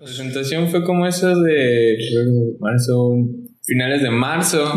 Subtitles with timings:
[0.00, 1.96] La presentación fue como eso de
[2.60, 3.16] marzo,
[3.68, 4.72] finales de marzo.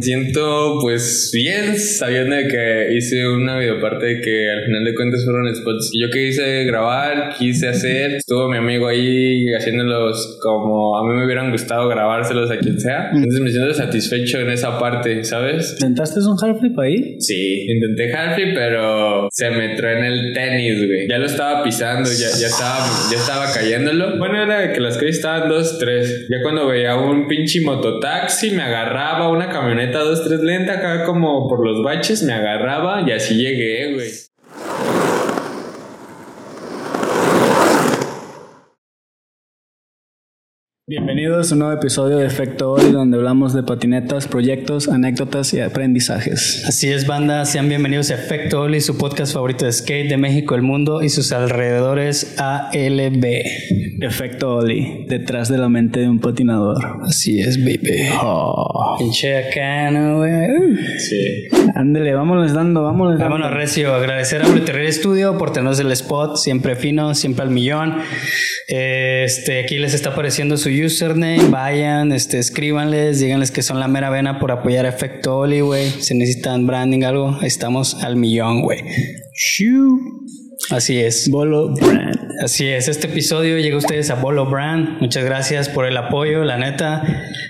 [0.00, 5.24] Siento pues bien sabiendo de que hice una videoparte de que al final de cuentas
[5.24, 8.12] fueron spots yo quise grabar, quise hacer.
[8.12, 13.10] Estuvo mi amigo ahí haciéndolos como a mí me hubieran gustado grabárselos a quien sea.
[13.12, 15.72] Entonces me siento satisfecho en esa parte, ¿sabes?
[15.80, 17.20] ¿Intentaste un half ahí?
[17.20, 21.08] Sí, intenté half pero se me entró en el tenis, güey.
[21.08, 22.78] Ya lo estaba pisando, ya, ya, estaba,
[23.10, 24.18] ya estaba cayéndolo.
[24.18, 26.26] Bueno, era que las calles estaban dos, tres.
[26.30, 31.48] Ya cuando veía un pinche mototax si me agarraba una camioneta 2-3 lenta acá como
[31.48, 34.25] por los baches, me agarraba y así llegué, güey.
[40.88, 45.58] Bienvenidos a un nuevo episodio de Efecto Hoy, donde hablamos de patinetas, proyectos, anécdotas y
[45.58, 46.64] aprendizajes.
[46.64, 50.54] Así es, banda, sean bienvenidos a Efecto Oli, su podcast favorito de skate de México,
[50.54, 53.24] el mundo y sus alrededores ALB.
[54.00, 56.76] Efecto Oli, detrás de la mente de un patinador.
[57.02, 58.08] Así es, baby.
[58.22, 58.94] Oh.
[58.96, 60.30] Pinche acá, ¿no, güey?
[60.98, 61.48] Sí.
[61.74, 63.34] Ándale, vámonos dando, vámonos dando.
[63.34, 63.92] Vámonos, Recio.
[63.92, 67.96] Agradecer a Brutería Studio por tenernos el spot, siempre fino, siempre al millón.
[68.68, 74.10] Este, aquí les está apareciendo su username, vayan, este, escríbanles, díganles que son la mera
[74.10, 75.90] vena por apoyar a Efecto Oli, güey.
[75.90, 78.80] Si necesitan branding, algo, estamos al millón, güey.
[80.70, 81.30] Así es.
[81.30, 82.16] Bolo Brand.
[82.42, 85.00] Así es, este episodio llega a ustedes a Bolo Brand.
[85.00, 87.02] Muchas gracias por el apoyo, la neta.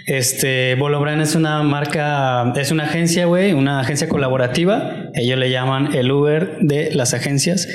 [0.06, 5.05] Este, Bolo Brand es una marca, es una agencia, güey, una agencia colaborativa.
[5.16, 7.66] Ellos le llaman el Uber de las agencias.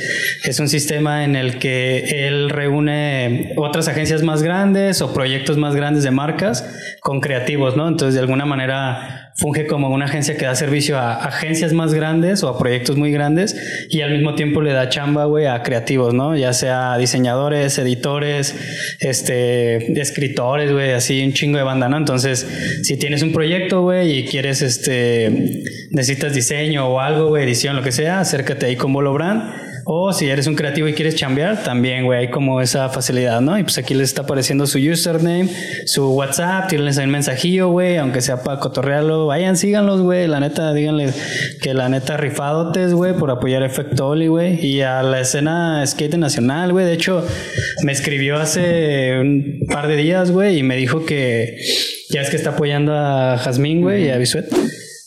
[0.44, 5.76] Es un sistema en el que él reúne otras agencias más grandes o proyectos más
[5.76, 6.64] grandes de marcas
[7.02, 7.88] con creativos, ¿no?
[7.88, 12.44] Entonces, de alguna manera funge como una agencia que da servicio a agencias más grandes
[12.44, 13.56] o a proyectos muy grandes
[13.90, 16.38] y al mismo tiempo le da chamba, güey, a creativos, ¿no?
[16.38, 18.56] Ya sea diseñadores, editores,
[19.00, 21.98] este, escritores, güey, así un chingo de banda, ¿no?
[21.98, 22.48] Entonces,
[22.84, 27.82] si tienes un proyecto, güey, y quieres, este, necesitas diseño o algo, güey, edición, lo
[27.82, 31.64] que sea, acércate ahí con Bolo Brand o si eres un creativo y quieres chambear,
[31.64, 33.58] también, güey, hay como esa facilidad, ¿no?
[33.58, 35.50] Y pues aquí les está apareciendo su username,
[35.86, 39.28] su WhatsApp, tírenles ahí un mensajillo, güey, aunque sea para cotorrearlo.
[39.28, 40.28] Vayan, síganlos, güey.
[40.28, 41.10] La neta, díganle
[41.62, 44.66] que la neta rifadotes, güey, por apoyar Efecto Oli, güey.
[44.66, 46.86] Y a la escena skate nacional, güey.
[46.86, 47.26] De hecho,
[47.84, 51.58] me escribió hace un par de días, güey, y me dijo que
[52.10, 54.46] ya es que está apoyando a Jazmín, güey, y a Bisuet.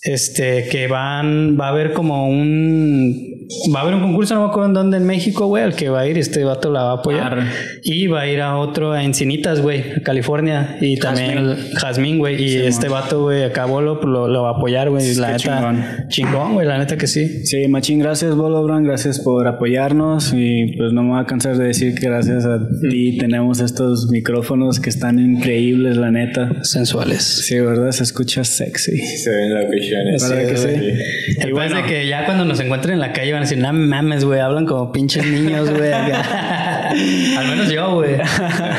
[0.02, 3.33] Este, que van, va a haber como un
[3.74, 5.88] va a haber un concurso, no me acuerdo en dónde, en México, güey, al que
[5.88, 7.44] va a ir, este vato la va a apoyar.
[7.82, 10.78] Y va a ir a otro a Encinitas, güey, a California.
[10.80, 12.42] Y también Jazmín, güey.
[12.42, 15.14] Y este vato, güey, acá Bolo pues, lo, lo, va a apoyar, güey.
[15.16, 17.46] La neta, chingón, güey, la neta que sí.
[17.46, 20.32] Sí, machín, gracias, Bolo Bran, gracias por apoyarnos.
[20.34, 22.58] Y pues no me voy a cansar de decir que gracias a
[22.90, 26.64] ti tenemos estos micrófonos que están increíbles, la neta.
[26.64, 27.22] Sensuales.
[27.22, 27.90] Sí, ¿verdad?
[27.90, 28.98] Se escucha sexy.
[28.98, 30.28] Se ven las visiones.
[30.28, 31.40] ¿Verdad que sí?
[31.40, 33.72] El bueno, de que ya cuando nos encuentren en la calle van a decir, no
[33.72, 35.92] mames, güey, hablan como pinches niños, güey.
[37.36, 38.16] Al menos yo, güey.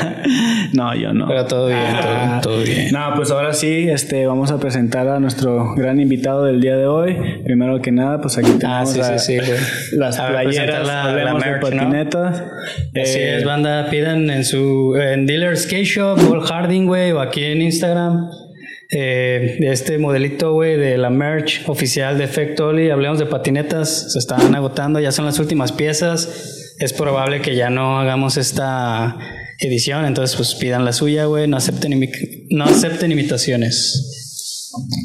[0.72, 1.26] no, yo no.
[1.28, 2.92] Pero todo bien, todo, todo, bien.
[2.92, 6.86] No, pues ahora sí, este, vamos a presentar a nuestro gran invitado del día de
[6.86, 7.16] hoy.
[7.44, 9.52] Primero que nada, pues aquí tenemos ah, sí, sí, sí,
[9.96, 12.40] las playeras, la, la merch, de patinetas.
[12.40, 13.02] ¿no?
[13.02, 17.20] Así eh, es, banda, pidan en su en Dealer Skate Shop, Paul Harding, güey, o
[17.20, 18.28] aquí en Instagram
[18.90, 22.90] eh, de este modelito, güey, de la merch oficial de Efecto Oli.
[22.90, 26.74] Hablemos de patinetas, se están agotando, ya son las últimas piezas.
[26.78, 29.16] Es probable que ya no hagamos esta
[29.58, 31.98] edición, entonces pues pidan la suya, güey, no acepten,
[32.50, 34.12] no acepten imitaciones.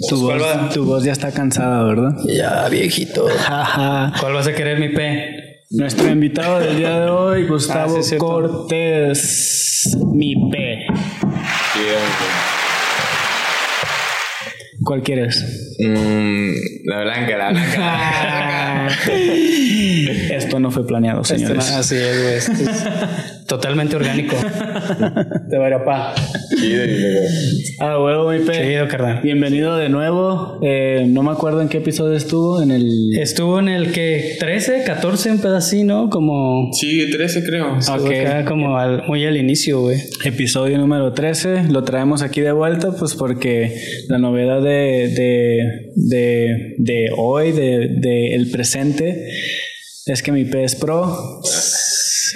[0.09, 2.11] Tu, voz, tu voz ya está cansada, ¿verdad?
[2.27, 3.25] Ya, viejito.
[4.19, 5.57] ¿Cuál vas a querer, mi P?
[5.69, 10.85] Nuestro invitado del día de hoy, Gustavo ah, Cortés, mi P.
[14.83, 15.75] ¿Cuál quieres?
[15.79, 16.53] Mm,
[16.85, 18.87] la blanca, la blanca.
[20.35, 21.71] Esto no fue planeado, señores.
[21.71, 22.35] así es, güey.
[22.35, 24.35] Esto es totalmente orgánico.
[25.49, 26.13] Te va a ir a pa.
[26.57, 26.83] Chido,
[27.79, 28.53] Ah, huevo, mi pe.
[28.53, 29.21] Chido, carnal.
[29.23, 30.59] Bienvenido de nuevo.
[30.63, 32.61] Eh, no me acuerdo en qué episodio estuvo.
[32.61, 33.17] En el.
[33.19, 36.69] Estuvo en el que 13, 14, un pedacito, Como.
[36.73, 37.77] Sí, 13, creo.
[37.77, 39.97] Estuvo acá como al, muy al inicio, güey.
[40.25, 41.65] Episodio número 13.
[41.69, 43.75] Lo traemos aquí de vuelta, pues porque
[44.07, 49.27] la novedad de, de, de, de hoy, de, de el presente,
[50.05, 51.41] es que mi P es Pro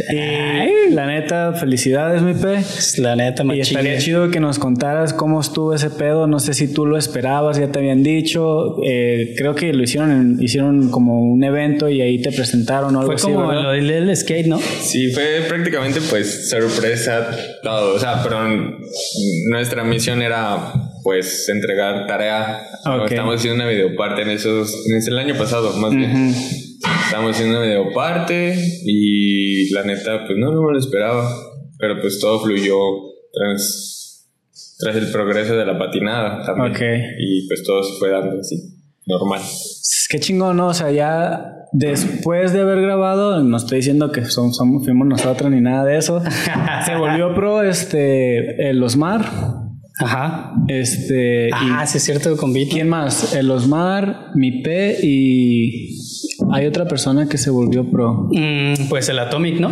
[0.09, 2.57] Y la neta, felicidades, mi pe.
[2.97, 6.27] La neta, Y estaría chido que nos contaras cómo estuvo ese pedo.
[6.27, 8.75] No sé si tú lo esperabas, ya te habían dicho.
[8.85, 12.99] Eh, creo que lo hicieron, en- hicieron como un evento y ahí te presentaron o
[12.99, 13.25] algo Fue así.
[13.33, 13.63] como ¿verdad?
[13.63, 14.59] lo del del skate, ¿no?
[14.59, 17.29] Sí, fue prácticamente pues sorpresa
[17.63, 17.95] todo.
[17.95, 18.37] O sea, pero
[19.49, 20.73] nuestra misión era
[21.05, 22.63] pues entregar tarea.
[22.83, 23.11] Ok.
[23.11, 26.33] Estamos haciendo una videoparte en esos, en ese- el año pasado, más bien.
[27.05, 31.29] Estamos haciendo una videoparte y la neta, pues no, no me lo esperaba.
[31.77, 32.75] Pero pues todo fluyó
[33.31, 34.27] tras,
[34.79, 36.71] tras el progreso de la patinada también.
[36.71, 36.81] Ok.
[37.19, 38.55] Y pues todo se fue dando así,
[39.05, 39.41] normal.
[40.09, 40.67] Qué chingón, ¿no?
[40.69, 45.51] O sea, ya después de haber grabado, no estoy diciendo que son, somos, fuimos nosotros
[45.51, 46.19] ni nada de eso.
[46.85, 49.54] se volvió pro este el Osmar.
[49.99, 50.53] Ajá.
[50.67, 51.47] Este.
[51.47, 52.69] y- Ah, sí es cierto, con Beat.
[52.71, 53.33] ¿Quién más?
[53.35, 55.97] El Osmar, mi P y
[56.51, 58.29] hay otra persona que se volvió pro.
[58.31, 59.71] Mm, pues el Atomic, ¿no?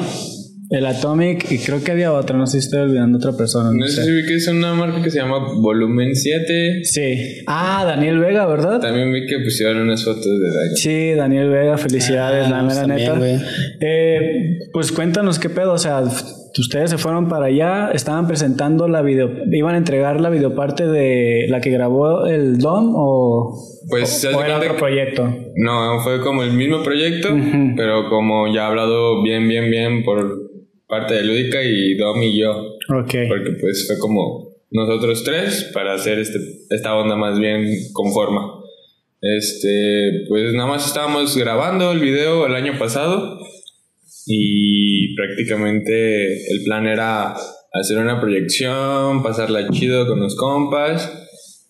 [0.69, 3.65] El Atomic y creo que había otra, no sé si estoy olvidando otra persona.
[3.65, 4.05] No, No sé sé.
[4.05, 6.83] si vi que es una marca que se llama Volumen 7.
[6.83, 7.43] Sí.
[7.45, 8.79] Ah, Daniel Vega, ¿verdad?
[8.79, 10.75] También vi que pusieron unas fotos de Dani.
[10.77, 13.45] Sí, Daniel Vega, felicidades, Ah, la mera también, neta.
[13.81, 16.01] Eh, pues cuéntanos qué pedo, o sea,
[16.61, 21.47] ustedes se fueron para allá, estaban presentando la video, iban a entregar la videoparte de
[21.49, 23.55] la que grabó el Dom o,
[23.89, 25.27] Pues o hace era otro proyecto.
[25.55, 27.29] No, fue como el mismo proyecto,
[27.75, 30.51] pero como ya hablado bien, bien, bien por
[30.87, 33.15] parte de Lúdica y Dom y yo, Ok.
[33.27, 36.37] porque pues fue como nosotros tres para hacer este,
[36.69, 38.59] esta onda más bien con forma.
[39.21, 43.39] Este, pues nada más estábamos grabando el video el año pasado
[44.25, 47.33] y prácticamente el plan era
[47.73, 51.11] hacer una proyección, pasarla chido con los compas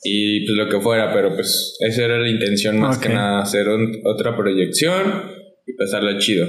[0.04, 3.70] y pues lo que fuera, pero pues esa era la intención más que nada, hacer
[3.70, 5.24] un- otra proyección
[5.66, 6.46] y pasarla chido.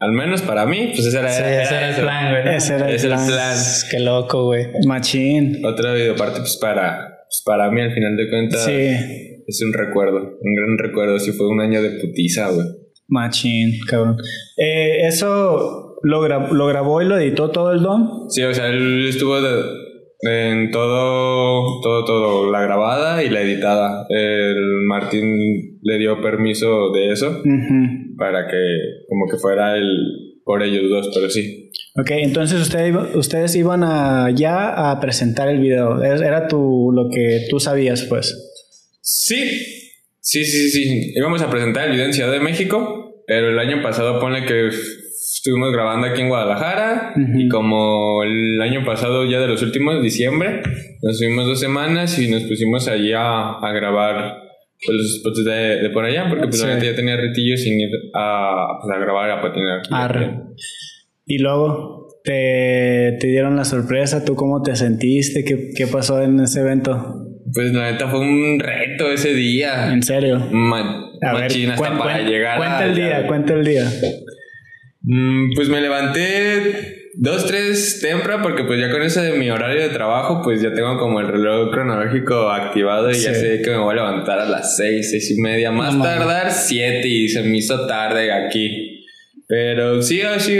[0.00, 2.56] Al menos para mí, pues ese era, Sí, ese era el plan, güey.
[2.56, 3.56] Ese era el Ese era plan.
[3.90, 4.66] Qué loco, güey.
[4.86, 5.64] Machín.
[5.64, 8.72] Otra videoparte, pues para, pues para mí, al final de cuentas, Sí,
[9.46, 11.18] es un recuerdo, un gran recuerdo.
[11.18, 12.66] Si fue un año de putiza, güey.
[13.08, 14.16] Machín, cabrón.
[14.56, 18.28] Eh, eso lo, gra- lo grabó y lo editó todo el Dom.
[18.28, 19.84] Sí, o sea, él estuvo de-
[20.26, 24.06] en todo, todo, todo, la grabada y la editada.
[24.08, 24.56] El
[24.88, 27.42] Martín le dio permiso de eso
[28.16, 28.56] para que,
[29.08, 29.86] como que fuera el
[30.44, 31.70] por ellos dos, pero sí.
[31.98, 36.02] Ok, entonces ustedes, ustedes iban allá a presentar el video.
[36.02, 38.34] Era tu, lo que tú sabías, pues.
[39.00, 39.36] Sí,
[40.24, 41.12] sí, sí, sí.
[41.14, 44.68] Íbamos a presentar el video en Ciudad de México, pero el año pasado ponle que
[44.68, 50.62] estuvimos grabando aquí en Guadalajara y como el año pasado ya de los últimos, diciembre,
[51.02, 54.38] nos fuimos dos semanas y nos pusimos allí a, a grabar
[54.84, 56.66] pues, los spots de, de por allá, porque pues Sí.
[56.66, 59.82] ya tenía retillo sin ir a, pues, a grabar, a patinar.
[59.90, 60.30] Arre.
[61.26, 64.24] Y luego te, te dieron la sorpresa.
[64.24, 65.44] ¿Tú cómo te sentiste?
[65.44, 67.23] ¿Qué, qué pasó en ese evento?
[67.52, 69.92] Pues la neta fue un reto ese día.
[69.92, 70.38] En serio.
[70.50, 73.84] Ma- A ver, hasta cuen- para cuen- llegar cuenta a- el día, cuenta el día.
[75.54, 79.90] Pues me levanté dos, tres temprano porque pues ya con eso de mi horario de
[79.90, 83.92] trabajo pues ya tengo como el reloj cronológico activado y ya sé que me voy
[83.92, 87.58] a levantar a las seis, seis y media, más No tardar siete y se me
[87.58, 88.93] hizo tarde aquí.
[89.46, 90.56] Pero sí, así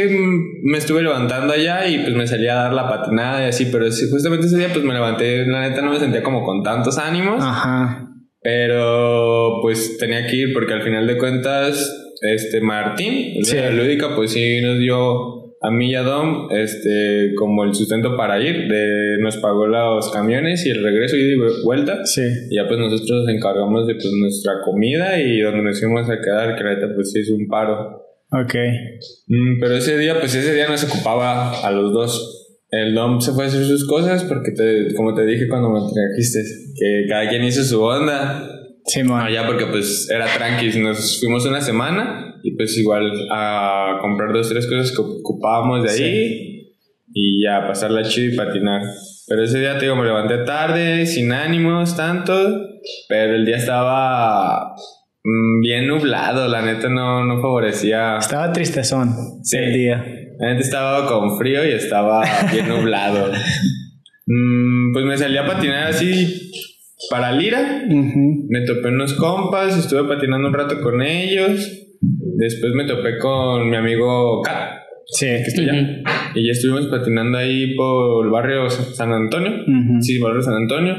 [0.63, 3.91] me estuve levantando allá y pues me salí a dar la patinada y así, pero
[3.91, 6.99] sí, justamente ese día pues me levanté, la neta no me sentía como con tantos
[6.99, 7.43] ánimos.
[7.43, 8.11] Ajá.
[8.43, 13.57] Pero pues tenía que ir porque al final de cuentas, este Martín, el Sí.
[13.57, 17.75] de la lúdica, pues sí nos dio a mí y a Dom este, como el
[17.75, 18.69] sustento para ir.
[18.69, 22.05] De, nos pagó los camiones y el regreso y vuelta.
[22.05, 22.21] Sí.
[22.51, 26.21] Y ya pues nosotros nos encargamos de pues, nuestra comida y donde nos fuimos a
[26.21, 28.04] quedar, que la neta pues sí es un paro.
[28.43, 28.55] Ok.
[29.29, 32.41] Mm, pero ese día, pues ese día nos ocupaba a los dos.
[32.71, 35.79] El Dom se fue a hacer sus cosas porque, te, como te dije cuando me
[35.79, 36.41] trajiste,
[36.77, 38.51] que cada quien hizo su onda.
[38.87, 39.25] Simón.
[39.25, 44.33] No, ya porque pues era tranqui, nos fuimos una semana y pues igual a comprar
[44.33, 46.75] dos, tres cosas que ocupábamos de ahí
[47.15, 48.83] y ya pasarla chido y patinar.
[49.27, 52.35] Pero ese día te digo, me levanté tarde, sin ánimos tanto,
[53.09, 54.75] pero el día estaba
[55.63, 58.19] bien nublado, la neta no, no favorecía.
[58.19, 59.09] Estaba tristezón
[59.43, 59.57] Sí.
[59.57, 60.05] el día.
[60.39, 63.31] La neta estaba con frío y estaba bien nublado.
[64.27, 66.51] Mm, pues me salí a patinar así
[67.11, 67.83] para Lira.
[67.87, 71.71] Me topé unos compas, estuve patinando un rato con ellos.
[72.01, 74.79] Después me topé con mi amigo Kat,
[75.09, 75.27] Sí.
[75.27, 76.03] que está allá.
[76.35, 79.51] Y ya estuvimos patinando ahí por el barrio San Antonio.
[79.51, 80.01] Ujú.
[80.01, 80.97] Sí, barrio San Antonio.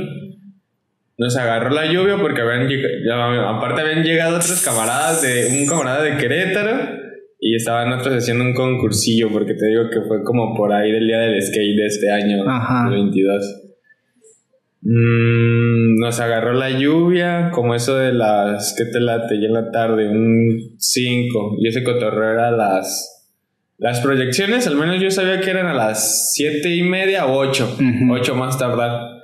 [1.18, 5.66] Nos agarró la lluvia porque habían lleg- ya, aparte habían llegado otros camaradas de un
[5.68, 6.78] camarada de Querétaro
[7.40, 11.08] y estaban otros haciendo un concursillo, porque te digo que fue como por ahí del
[11.08, 12.86] día del skate de este año, Ajá.
[12.90, 13.62] el 22.
[14.82, 19.40] Mm, nos agarró la lluvia, como eso de las, ¿qué te late?
[19.40, 23.12] Ya en la tarde, un 5, y ese cotorreo era a las...
[23.78, 27.76] Las proyecciones, al menos yo sabía que eran a las siete y media o 8,
[27.76, 28.14] Ujú.
[28.14, 29.15] 8 más tardar.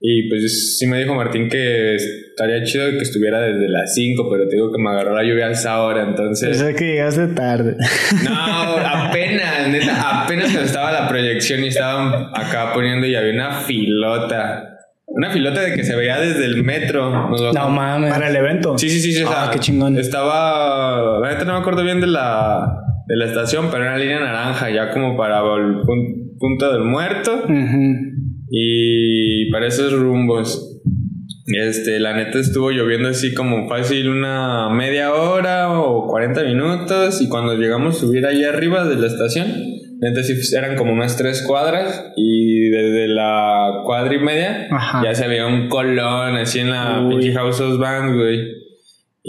[0.00, 4.46] Y pues sí me dijo Martín que estaría chido que estuviera desde las 5, pero
[4.48, 6.50] te digo que me agarró la lluvia a esa hora, entonces...
[6.56, 7.76] Pensé que llegaste tarde.
[8.24, 14.74] No, apenas, neta, apenas estaba la proyección y estaban acá poniendo y había una filota.
[15.06, 17.10] Una filota de que se veía desde el metro.
[17.52, 18.12] No mames.
[18.12, 18.78] Para el evento.
[18.78, 19.22] Sí, sí, sí, sí.
[19.24, 19.98] o Ah, sea, qué chingón.
[19.98, 21.18] Estaba.
[21.20, 24.70] La neta no me acuerdo bien de la, de la estación, pero era línea naranja,
[24.70, 27.42] ya como para el pun- punto del muerto.
[27.44, 27.94] Ujú.
[28.50, 30.64] Y para esos rumbos.
[31.46, 37.22] Este, la neta estuvo lloviendo así como fácil una media hora o 40 minutos.
[37.22, 39.46] Y cuando llegamos a subir ahí arriba de la estación,
[40.00, 42.12] neta sí eran como unas tres cuadras.
[42.16, 45.02] Y desde la cuadra y media Ajá.
[45.02, 48.57] ya se veía un colón así en la pinche House of Band, güey.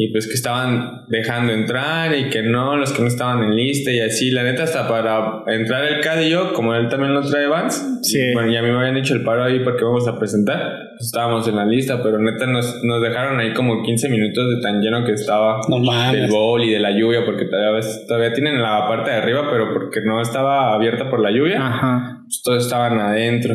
[0.02, 3.92] Y pues que estaban dejando entrar y que no, los que no estaban en lista
[3.92, 4.32] y así.
[4.32, 7.86] La neta, hasta para entrar el CAD y yo, como él también lo trae Vans,
[8.02, 8.32] Sí.
[8.34, 11.08] bueno, y a mí me habían dicho el paro ahí porque vamos a presentar, pues
[11.08, 14.80] estábamos en la lista, pero neta nos, nos dejaron ahí como 15 minutos de tan
[14.82, 15.82] lleno que estaba No
[16.14, 19.74] del bowl y de la lluvia, porque todavía, todavía tienen la parte de arriba, pero
[19.74, 22.22] porque no estaba abierta por la lluvia Ajá.
[22.24, 23.54] pues todos estaban adentro.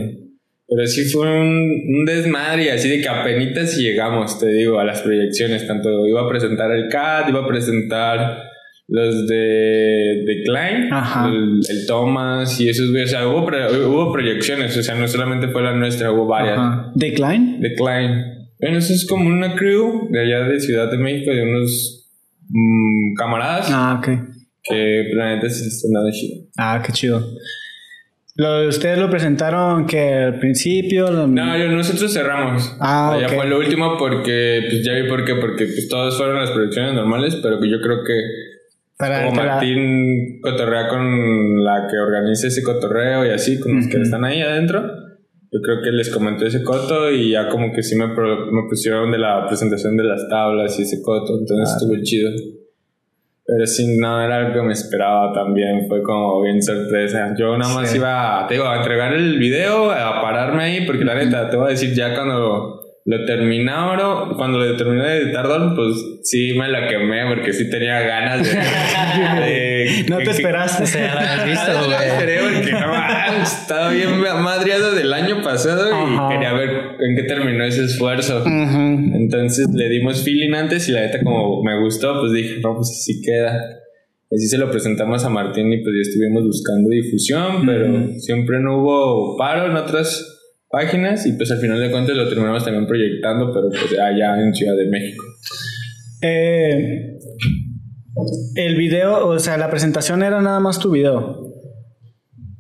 [0.67, 1.49] Pero sí fue un,
[1.99, 5.67] un desmadre, así de que apenitas llegamos, te digo, a las proyecciones.
[5.67, 8.39] Tanto iba a presentar el CAT, iba a presentar
[8.89, 10.89] los de, de Klein,
[11.27, 12.89] el, el Thomas y esos.
[12.91, 16.59] O sea, hubo, pre- hubo proyecciones, o sea, no solamente fue la nuestra, hubo varias.
[16.59, 16.93] Ajá.
[16.95, 17.59] ¿Decline?
[17.61, 18.11] De Klein.
[18.61, 22.09] Bueno, eso es como una crew de allá de Ciudad de México, de unos
[22.49, 24.09] mm, camaradas Ah, ok.
[24.63, 26.47] que la neta sí están dando chido.
[26.57, 27.23] Ah, qué chido.
[28.37, 31.09] Lo, ¿Ustedes lo presentaron que al principio?
[31.11, 32.77] lo- No, yo- nosotros cerramos.
[32.81, 33.35] Ah, Ya ok.
[33.35, 36.95] fue lo último porque, pues ya vi por qué, porque pues todos fueron las producciones
[36.95, 38.15] normales, pero yo creo que
[38.99, 43.87] para como la- Martín cotorrea con la que organiza ese cotorreo y así, con los
[43.87, 44.83] que están ahí adentro,
[45.53, 48.69] yo creo que les comentó ese coto y ya como que sí me, pro- me
[48.69, 52.31] pusieron de la presentación de las tablas y ese coto, entonces estuvo chido.
[53.47, 57.35] Pero sí, no era algo que me esperaba también, fue como bien sorpresa.
[57.39, 57.99] Yo nada más Sí.
[57.99, 61.67] iba, te digo, a entregar el video, a pararme ahí, porque la neta, te voy
[61.67, 66.69] a decir, ya cuando lo terminaron, cuando lo terminé de editar, Don, pues sí me
[66.69, 68.59] la quemé, porque sí tenía ganas de...
[69.45, 70.85] de- No te que- esperaste.
[71.01, 72.09] La habías visto, no lo güey.
[72.09, 76.29] esperé porque no, ah, estaba bien madreado del año pasado y Ajá.
[76.31, 76.71] quería ver
[77.01, 78.43] en qué terminó ese esfuerzo.
[78.47, 82.89] Entonces le dimos feeling antes y la neta como me gustó, pues dije, no, pues
[82.91, 83.61] así queda.
[84.31, 88.59] Y así se lo presentamos a Martín y pues ya estuvimos buscando difusión, pero siempre
[88.61, 90.34] no hubo paro en otras
[90.75, 94.53] páginas y pues al final de cuentas lo terminamos también proyectando, pero pues allá en
[94.55, 95.25] Ciudad de México.
[96.23, 97.17] Eh,
[98.57, 101.41] el video, o sea, la presentación era nada más tu video.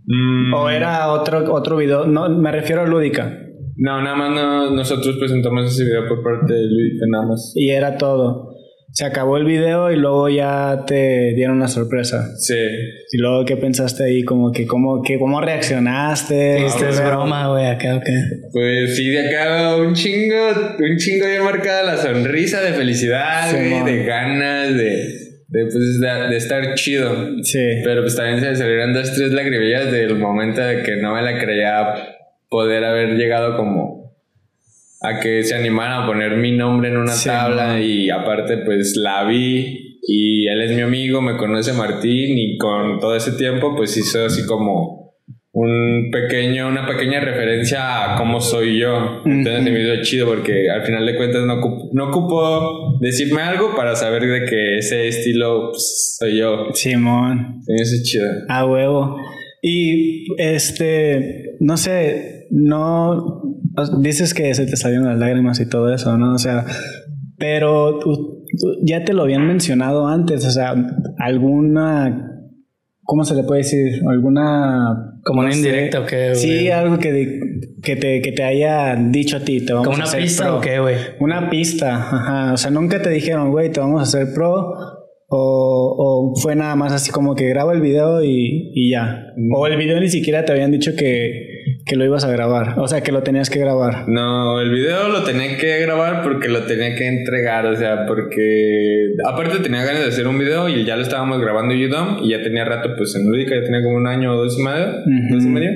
[0.06, 2.06] Mm, O era otro, otro video.
[2.06, 3.38] No, me refiero a lúdica.
[3.76, 7.52] No, nada más no- nosotros presentamos ese video por parte de Luis, nada más.
[7.56, 8.43] Y era todo.
[8.94, 12.30] Se acabó el video y luego ya te dieron una sorpresa.
[12.38, 12.54] Sí.
[13.10, 14.22] Y luego, ¿qué pensaste ahí?
[14.22, 16.64] Como que, cómo, que, cómo reaccionaste.
[16.64, 18.06] Esto es broma, güey, acá, ok.
[18.52, 20.36] Pues sí, de acá un chingo,
[20.78, 23.84] un chingo bien marcada la sonrisa de felicidad, Sí, güey, man.
[23.84, 24.84] de ganas, de,
[25.48, 27.42] de, pues, de, de estar chido.
[27.42, 27.66] Sí.
[27.82, 31.22] Pero pues también se me salieron dos, tres lagrimillas del momento de que no me
[31.22, 31.94] la creía
[32.48, 33.93] poder haber llegado como
[35.06, 38.96] a que se animaran a poner mi nombre en una Sí, tabla y aparte pues
[38.96, 43.74] la vi y él es mi amigo, me conoce Martín y con todo ese tiempo
[43.76, 45.04] pues hizo así como
[45.56, 49.22] un pequeño, una pequeña referencia a cómo soy yo.
[49.24, 53.40] Entonces se me hizo chido porque al final de cuentas no, ocup- no ocupó decirme
[53.42, 56.66] algo para saber de que ese estilo pues, soy yo.
[56.72, 57.60] Simón.
[57.64, 58.26] Se me hizo chido.
[58.48, 59.16] A huevo.
[59.62, 63.42] Y este, no sé, no
[64.00, 66.34] dices que se te salieron las lágrimas y todo eso, ¿no?
[66.34, 66.64] O sea,
[67.38, 70.74] pero tú- tú- ya te lo habían mencionado antes, o sea,
[71.18, 72.30] alguna,
[73.02, 74.02] ¿cómo se le puede decir?
[74.08, 75.10] Alguna...
[75.24, 76.36] Como no una sé, indirecta o qué, güey.
[76.36, 77.40] Sí, algo que, de-
[77.82, 80.44] que, te, que te haya dicho a ti, te vamos ¿Como a una hacer pista
[80.44, 80.58] pro.
[80.58, 80.96] o qué, güey?
[81.20, 82.52] Una pista, ajá.
[82.52, 84.72] O sea, nunca te dijeron, güey, te vamos a hacer pro.
[85.36, 89.28] O, o fue nada más así como que graba el video y, y ya.
[89.56, 91.53] O el video ni siquiera te habían dicho que,
[91.84, 94.08] que lo ibas a grabar, o sea, que lo tenías que grabar.
[94.08, 99.08] No, el video lo tenía que grabar porque lo tenía que entregar, o sea, porque
[99.28, 102.30] aparte tenía ganas de hacer un video y ya lo estábamos grabando en Udom y
[102.30, 104.86] ya tenía rato pues en Lúdica, ya tenía como un año o dos y medio,
[105.30, 105.70] dos y medio.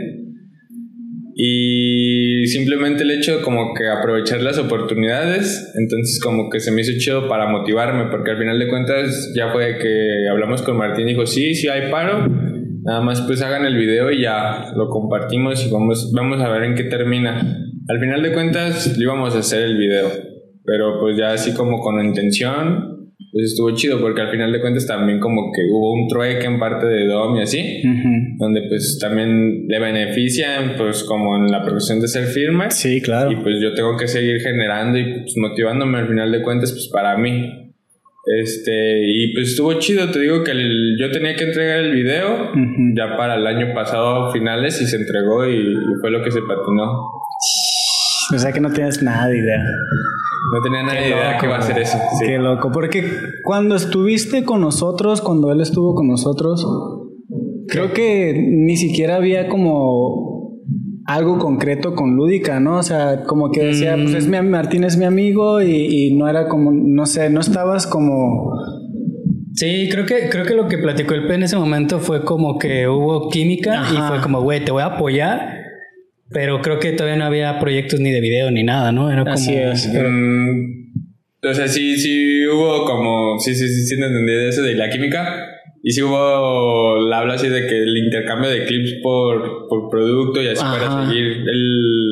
[1.41, 6.81] Y simplemente el hecho de como que aprovechar las oportunidades, entonces como que se me
[6.81, 11.07] hizo chido para motivarme, porque al final de cuentas ya fue que hablamos con Martín
[11.07, 12.27] y dijo, sí, sí hay paro,
[12.89, 16.63] Nada más pues hagan el video y ya lo compartimos y vamos, vamos a ver
[16.63, 17.39] en qué termina.
[17.87, 20.09] Al final de cuentas lo íbamos a hacer el video,
[20.65, 24.87] pero pues ya así como con intención, pues estuvo chido porque al final de cuentas
[24.87, 27.83] también como que hubo un trueque en parte de DOM y así,
[28.39, 32.71] donde pues también le benefician pues como en la profesión de ser firma.
[32.71, 33.31] Sí, claro.
[33.31, 36.89] Y pues yo tengo que seguir generando y pues motivándome al final de cuentas pues
[36.91, 37.68] para mí.
[38.37, 40.53] Este, y pues estuvo chido, te digo que
[40.99, 42.53] yo tenía que entregar el video
[42.95, 47.11] ya para el año pasado finales y se entregó y, fue lo que se patinó.
[48.35, 49.65] O sea que no tienes nada de idea.
[50.53, 51.99] No tenía nada de idea que iba a ser eso.
[52.21, 53.11] Qué loco, porque
[53.45, 56.67] cuando estuviste con nosotros, cuando él estuvo con nosotros,
[57.69, 60.28] creo que ni siquiera había como
[61.09, 62.77] algo concreto con Lúdica, ¿no?
[62.77, 66.49] O sea, como que decía, pues es mi, Martín es mi amigo y, no era
[66.49, 68.53] como, no sé, no estabas como...
[69.55, 72.59] Sí, creo que, creo que lo que platicó el P en ese momento fue como
[72.59, 75.55] que hubo química y fue como, güey, te voy a apoyar,
[76.29, 79.11] pero creo que todavía no había proyectos ni de video ni nada, ¿no?
[79.11, 79.33] Era como...
[79.33, 79.89] Así es.
[79.89, 84.91] Mm, o sea, sí, sí hubo como, sí, sí, sí, sí, entendí eso de la
[84.91, 85.58] química,
[85.89, 90.43] y si hubo la habla así de que el intercambio de clips por, por producto
[90.43, 91.45] y así para seguir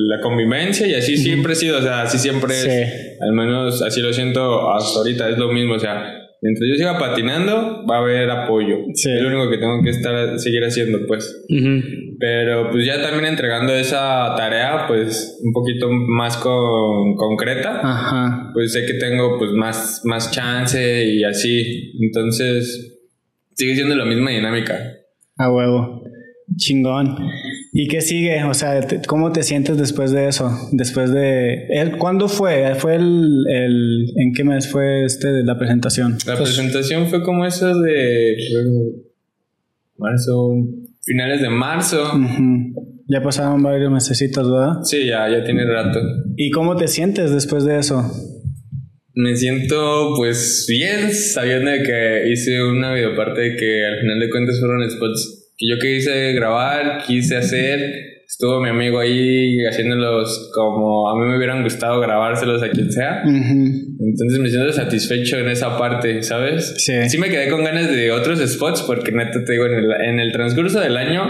[0.09, 4.01] la convivencia y así siempre ha sido, o sea, así siempre es, al menos así
[4.01, 7.99] lo siento hasta ahorita, es lo mismo, o sea, mientras yo siga patinando va a
[7.99, 11.45] haber apoyo, es lo único que tengo que estar, seguir haciendo pues,
[12.19, 18.87] pero pues ya también entregando esa tarea pues un poquito más con, concreta, pues sé
[18.87, 22.95] que tengo pues más, más chance y así, entonces
[23.57, 24.79] sigue siendo la misma dinámica.
[25.37, 26.03] A huevo.
[26.57, 27.17] Chingón.
[27.73, 28.45] ¿Y qué sigue?
[28.45, 30.51] O sea, ¿cómo te sientes después de eso?
[30.73, 31.93] Después de...
[31.99, 32.75] ¿Cuándo fue?
[32.77, 34.13] ¿Fue el, el...
[34.17, 36.17] ¿En qué mes fue este la presentación?
[36.27, 38.37] La presentación fue como eso de...
[39.99, 40.53] Marzo...
[41.03, 42.03] Finales de marzo.
[43.09, 44.83] Ya pasaron varios mesecitos, ¿verdad?
[44.83, 46.01] Sí, ya, ya tiene rato.
[46.37, 48.03] ¿Y cómo te sientes después de eso?
[49.19, 54.29] Me siento pues bien sabiendo de que hice una videoparte de que al final de
[54.29, 57.81] cuentas fueron spots que yo quise grabar, quise hacer.
[58.29, 63.23] Estuvo mi amigo ahí haciéndolos como a mí me hubieran gustado grabárselos a quien sea.
[63.25, 66.75] Entonces me siento satisfecho en esa parte, ¿sabes?
[66.77, 66.93] Sí.
[67.09, 70.21] Sí me quedé con ganas de otros spots porque neta te digo, en el, en
[70.21, 71.23] el transcurso del año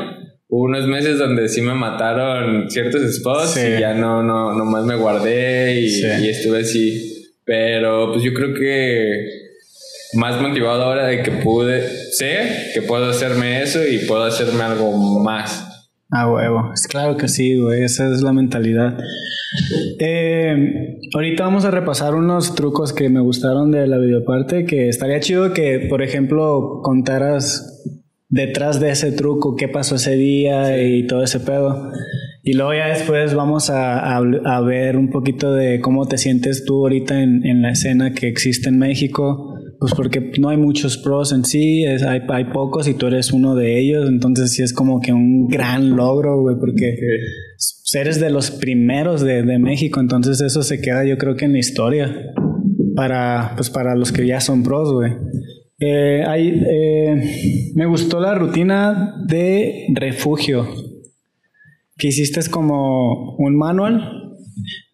[0.49, 4.97] hubo unos meses donde sí me mataron ciertos spots y ya no, no, nomás me
[4.97, 7.16] guardé y, y estuve así
[7.47, 9.47] pero pues yo creo que
[10.15, 15.21] más motivado ahora de que pude, sé que puedo hacerme eso y puedo hacerme algo
[15.21, 15.63] más.
[16.11, 16.71] Ah, huevo.
[16.73, 17.83] Es claro que sí, güey.
[17.83, 18.97] Esa es la mentalidad.
[19.99, 24.67] Eh, ahorita vamos a repasar unos trucos que me gustaron de la videoparte.
[24.67, 27.85] Que estaría chido que, por ejemplo, contaras
[28.29, 31.91] detrás de ese truco qué pasó ese día y todo ese pedo.
[32.49, 36.77] Y luego ya después vamos a, a, ver un poquito de cómo te sientes tú
[36.77, 41.33] ahorita en, en, la escena que existe en México, pues porque no hay muchos pros
[41.33, 44.73] en sí, es, hay, hay, pocos y tú eres uno de ellos, entonces sí es
[44.73, 46.95] como que un gran logro, güey, porque
[47.95, 51.53] eres de los primeros de, de, México, entonces eso se queda yo creo que en
[51.53, 52.15] la historia
[52.95, 55.11] para, pues para los que ya son pros, güey.
[55.81, 60.86] Eh, hay, eh, me gustó la rutina de refugio
[61.97, 64.37] que hiciste es como un manual.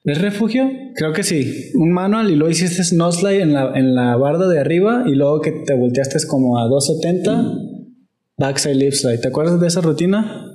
[0.05, 0.71] ¿Es refugio?
[0.97, 1.71] Creo que sí.
[1.75, 5.41] Un manual y luego hiciste Nosley en la, en la barda de arriba y luego
[5.41, 7.53] que te volteaste como a 270,
[8.39, 9.19] backside lip slide.
[9.21, 10.47] ¿Te acuerdas de esa rutina?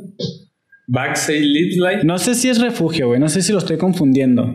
[0.88, 2.04] Backside lip slide.
[2.04, 3.20] No sé si es refugio, güey.
[3.20, 4.54] No sé si lo estoy confundiendo.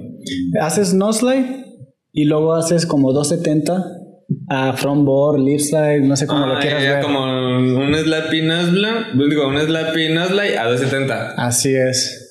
[0.61, 1.65] Haces Nosley
[2.13, 4.02] y luego haces como 270
[4.49, 7.01] a frontboard, lip slide, no sé cómo lo ah, quieras ver.
[7.03, 11.35] como un slappy Nazla, digo, un slappy Nazla a 270.
[11.37, 12.23] Así es.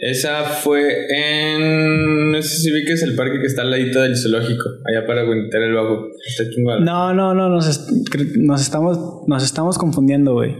[0.00, 2.32] Esa fue en.
[2.32, 5.06] No sé si vi que es el parque que está al ladito del zoológico, allá
[5.06, 6.06] para aguantar el bajo.
[6.26, 6.80] Está chingado.
[6.80, 7.86] No, no, no, nos,
[8.36, 10.56] nos, estamos, nos estamos confundiendo, güey.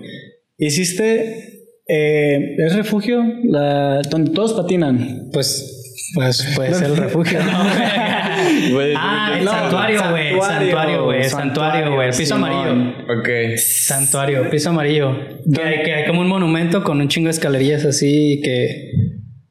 [0.59, 1.47] Hiciste.
[1.88, 3.25] Eh, ¿Es refugio?
[3.45, 5.31] La, donde todos patinan.
[5.33, 5.80] Pues,
[6.14, 7.53] pues puede ser el refugio, ¿no?
[8.96, 10.40] ah, el santuario, güey.
[10.40, 11.25] Santuario, güey.
[11.25, 12.11] Santuario, güey.
[12.16, 12.92] Piso amarillo.
[13.18, 13.29] Ok.
[13.57, 15.12] Santuario, piso amarillo.
[15.55, 18.92] Que hay, que hay como un monumento con un chingo de escalerías así que.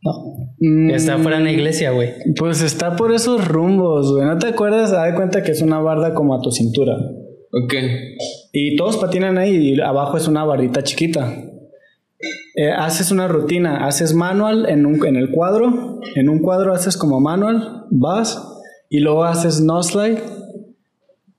[0.02, 0.94] No.
[0.94, 2.12] Está fuera de la iglesia, güey.
[2.38, 4.26] Pues está por esos rumbos, güey.
[4.26, 4.92] ¿No te acuerdas?
[4.92, 6.96] Da de cuenta que es una barda como a tu cintura.
[7.52, 7.74] Ok.
[8.52, 11.34] Y todos patinan ahí y abajo es una bardita chiquita.
[12.62, 16.98] Eh, haces una rutina, haces manual en, un, en el cuadro, en un cuadro haces
[16.98, 18.38] como manual, vas
[18.90, 20.18] y luego haces no slide.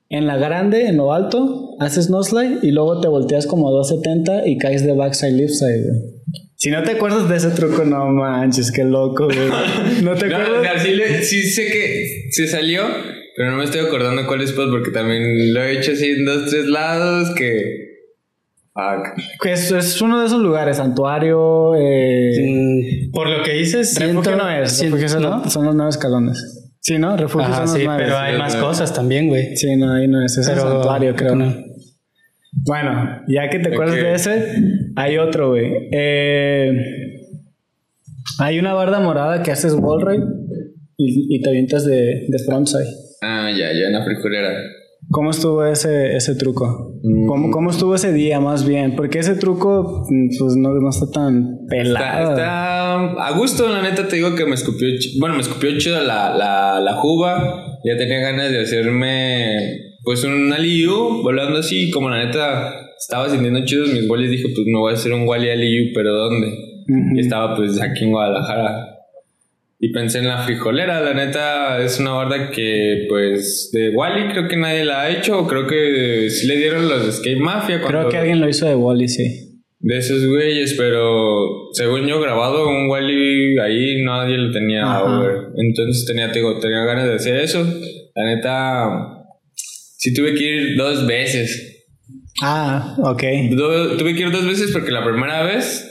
[0.09, 4.47] En la grande, en lo alto, haces no slide y luego te volteas como 270
[4.47, 5.83] y caes de backside left side.
[5.83, 6.01] güey.
[6.55, 9.49] Si no te acuerdas de ese truco, no manches, qué loco, güey.
[10.03, 10.59] ¿No te No, acuerdas?
[10.59, 12.81] o sea, sí, le- sí sé que se salió,
[13.37, 16.49] pero no me estoy acordando cuál es porque también lo he hecho así en dos,
[16.49, 17.90] tres lados que...
[19.41, 24.37] Que Es, es uno de esos lugares, santuario, eh, Por lo que dices, siento, refugio
[24.37, 25.49] no es, siento- refugio son, ¿no?
[25.49, 26.57] son los nueve escalones.
[26.79, 27.15] Sí, ¿no?
[27.17, 28.03] Refugio Ajá, son los sí, nueve.
[28.05, 29.55] pero hay sí, más cosas también, güey.
[29.57, 31.35] Sí, no, ahí no es, es el santuario, creo.
[31.35, 31.53] no.
[32.65, 34.53] Bueno, ya que te acuerdas de ese,
[34.95, 35.71] hay otro, güey.
[35.91, 36.71] Eh,
[38.39, 40.23] hay una barda morada que haces wall ride
[40.97, 42.85] y, y te avientas de, de frontside.
[43.21, 44.49] Ah, ya, ya en la frijolera.
[45.11, 46.99] ¿Cómo estuvo ese, ese truco?
[47.03, 47.27] Mm.
[47.27, 48.95] ¿Cómo, ¿Cómo estuvo ese día más bien?
[48.95, 52.31] Porque ese truco mm, pues no, no está tan pelado.
[52.31, 54.87] está a gusto, la neta te digo que me escupió,
[55.19, 57.79] bueno, me escupió chido la, la, la juba.
[57.83, 63.65] Ya tenía ganas de hacerme pues un aliyu volando así, como la neta estaba sintiendo
[63.65, 66.53] chidos mis wallis, dije pues me voy a hacer un wally aliyu, pero ¿dónde?
[67.15, 68.90] Y estaba pues aquí en Guadalajara.
[69.83, 74.47] Y pensé en la frijolera, la neta es una barda que pues de Wally creo
[74.47, 78.17] que nadie la ha hecho, creo que sí le dieron los Skate Mafia Creo que
[78.17, 79.23] alguien lo hizo de Wally, sí.
[79.79, 85.01] de esos güeyes, pero según yo grabado un Wally ahí nadie lo tenía.
[85.57, 87.65] Entonces tenía, te digo, tenía ganas de hacer eso.
[88.13, 88.87] La neta,
[89.55, 91.87] sí tuve que ir dos veces.
[92.43, 93.23] Ah, ok.
[93.49, 95.87] Do- tuve que ir dos veces porque la primera vez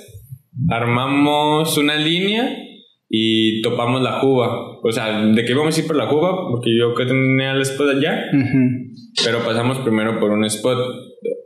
[0.69, 2.57] armamos una línea
[3.13, 4.79] y topamos la juba.
[4.83, 7.61] O sea, de que íbamos a ir por la juba, porque yo que tenía el
[7.63, 8.25] spot allá,
[9.25, 10.79] pero pasamos primero por un spot.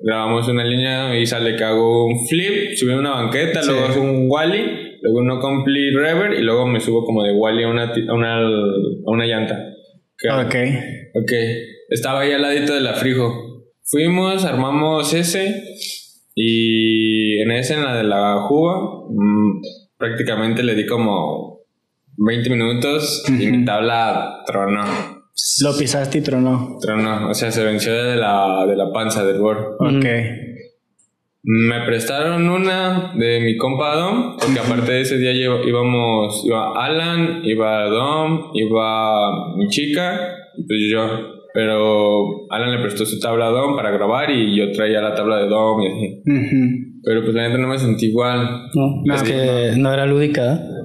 [0.03, 3.71] Grabamos una línea y sale que hago un flip, subí una banqueta, Sí.
[3.71, 4.63] luego hago un wally,
[5.01, 8.37] luego uno complete rever y luego me subo como de wally a una, a una,
[8.39, 9.59] a una llanta.
[10.19, 10.55] Que- Ok.
[11.23, 11.33] Ok,
[11.89, 13.33] estaba ahí al ladito de la frijo.
[13.85, 15.63] Fuimos, armamos ese
[16.35, 19.61] y en ese, en la de la juba, mm,
[19.97, 21.54] prácticamente le di como
[22.17, 24.85] 20 minutos y mi tabla tronó.
[25.63, 26.79] Lo pisaste y tronó.
[26.81, 29.77] Tronó, o sea, se venció de la, de la panza del board.
[29.81, 30.07] Ok.
[31.47, 37.41] Me prestaron una de mi compa Dom, porque aparte de ese día íbamos, iba Alan,
[37.45, 40.19] iba Dom, iba mi chica
[40.57, 41.07] y pues yo.
[41.53, 45.37] Pero Alan le prestó su tabla a Dom para grabar y yo traía la tabla
[45.37, 46.23] de Dom y así.
[46.27, 46.84] Ujú.
[47.05, 48.49] Pero pues la neta no me sentí igual.
[48.75, 50.61] No, es que no era lúdica.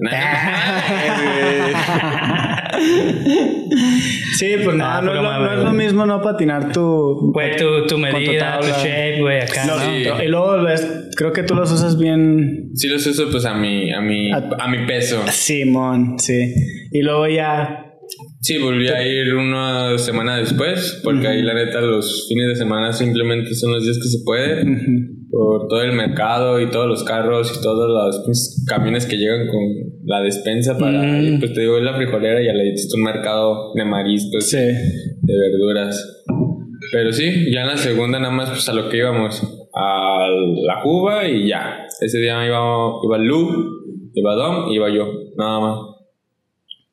[4.38, 5.86] Sí, pues no, no, es lo- madre, no es lo güey.
[5.86, 7.30] mismo no patinar tu...
[7.32, 8.78] Güey, tu, tu medida, tu, tabla.
[8.82, 9.64] shape, güey, acá.
[9.66, 9.82] No, ¿no?
[9.82, 10.04] Sí.
[10.24, 12.70] Y luego es- creo que tú los usas bien...
[12.74, 15.22] Sí los uso pues a mi, a mi, A- a mi peso.
[15.30, 16.52] Simón, sí.
[16.90, 17.86] Y luego ya...
[18.40, 22.92] Sí, volví a ir una semana después, porque ahí la neta los fines de semana
[22.92, 24.62] simplemente son los días que se puede.
[24.62, 25.19] Ujú.
[25.30, 29.46] Por todo el mercado y todos los carros y todos los pues, camiones que llegan
[29.46, 29.60] con
[30.04, 31.38] la despensa para, Mm.
[31.38, 34.58] pues te digo, es la frijolera y al ladito está un mercado de mariscos, Sí.
[34.58, 36.24] de verduras.
[36.92, 39.40] Pero sí, ya en la segunda nada más pues a lo que íbamos,
[39.74, 40.26] a
[40.66, 41.86] la Cuba y ya.
[42.00, 42.58] Ese día iba,
[43.04, 45.78] iba Lu, iba Dom y iba yo, nada más.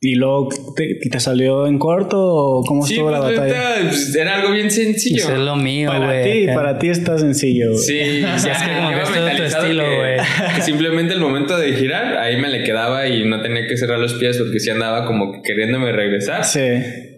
[0.09, 3.75] ¿Y luego te, te salió en corto o cómo Sí, estuvo la pues, batalla?
[3.81, 5.17] pues, era algo bien sencillo.
[5.17, 6.45] Eso es lo mío, Para güey.
[6.45, 7.71] ti, para ti está sencillo.
[7.71, 7.83] güey.
[7.83, 7.99] Sí,
[8.35, 10.17] es que como que es todo tu estilo, güey.
[10.61, 14.13] simplemente el momento de girar, ahí me le quedaba y no tenía que cerrar los
[14.13, 16.45] pies porque sí andaba como que queriéndome regresar.
[16.45, 16.59] Sí.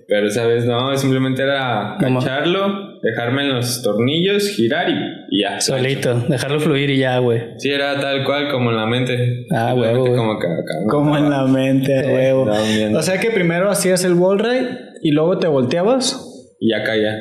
[0.09, 2.19] Pero esa vez no, simplemente era ¿Cómo?
[2.19, 4.93] cacharlo, dejarme en los tornillos, girar y,
[5.29, 5.61] y ya.
[5.61, 7.41] Solito, dejarlo fluir y ya, güey.
[7.57, 9.45] Sí, era tal cual como en la mente.
[9.55, 10.15] Ah, huevo, güey.
[10.15, 10.73] Como que acá.
[10.89, 12.49] Como en la mente, huevo.
[12.97, 14.69] O sea que primero hacías el wall ride
[15.03, 16.25] y luego te volteabas.
[16.59, 17.15] Y ya caía.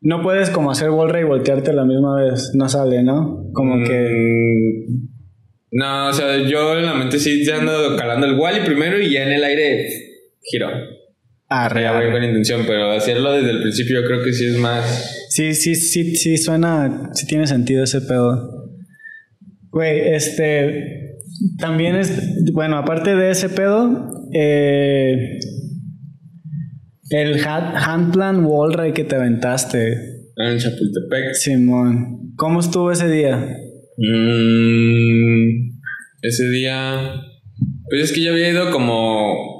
[0.00, 2.52] No puedes como hacer wall ride y voltearte la misma vez.
[2.54, 3.50] No sale, ¿no?
[3.52, 4.84] Como que...
[4.86, 5.08] Mm,
[5.72, 9.24] No, o sea, yo en la mente sí ando calando el wally primero y ya
[9.24, 9.88] en el aire
[10.50, 10.68] giro.
[11.50, 14.58] Ah, Ya voy con intención, pero hacerlo desde el principio yo creo que sí es
[14.58, 15.26] más.
[15.30, 18.70] Sí, sí, sí, sí suena, sí tiene sentido ese pedo.
[19.70, 21.16] Güey, este,
[21.58, 25.38] también es, bueno, aparte de ese pedo, eh,
[27.10, 29.92] El Handplan Wallride que te aventaste.
[30.36, 31.34] En Chapultepec.
[31.34, 32.34] Simón.
[32.36, 33.36] ¿Cómo estuvo ese día?
[33.96, 35.70] Mm,
[36.22, 37.22] ese día.
[37.88, 39.57] Pues es que yo había ido como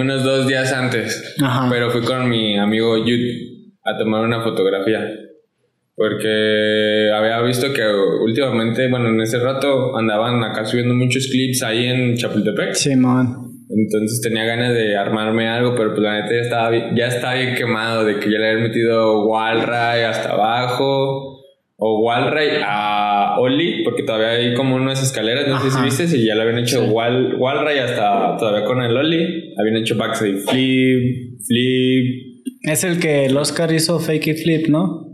[0.00, 1.36] unos dos días antes.
[1.42, 1.68] Ajá.
[1.70, 3.20] Pero fui con mi amigo Yud
[3.84, 5.00] a tomar una fotografía.
[5.96, 7.82] Porque había visto que
[8.24, 12.72] últimamente, bueno, en ese rato andaban acá subiendo muchos clips ahí en Chapultepec.
[12.74, 13.36] Simón.
[13.68, 17.34] Entonces tenía ganas de armarme algo, pero pues la neta ya estaba, bi- ya estaba
[17.34, 21.29] bien quemado de que ya le habían metido Wallray hasta abajo
[21.82, 25.84] o Wallray a Oli, porque todavía hay como unas escaleras, no sé si Ajá.
[25.86, 29.96] viste, si ya le habían hecho Wall, Wallray hasta todavía con el Oli, habían hecho
[29.96, 32.04] backside flip, flip,
[32.64, 35.06] Es el que el Oscar hizo Fake It Flip, ¿no?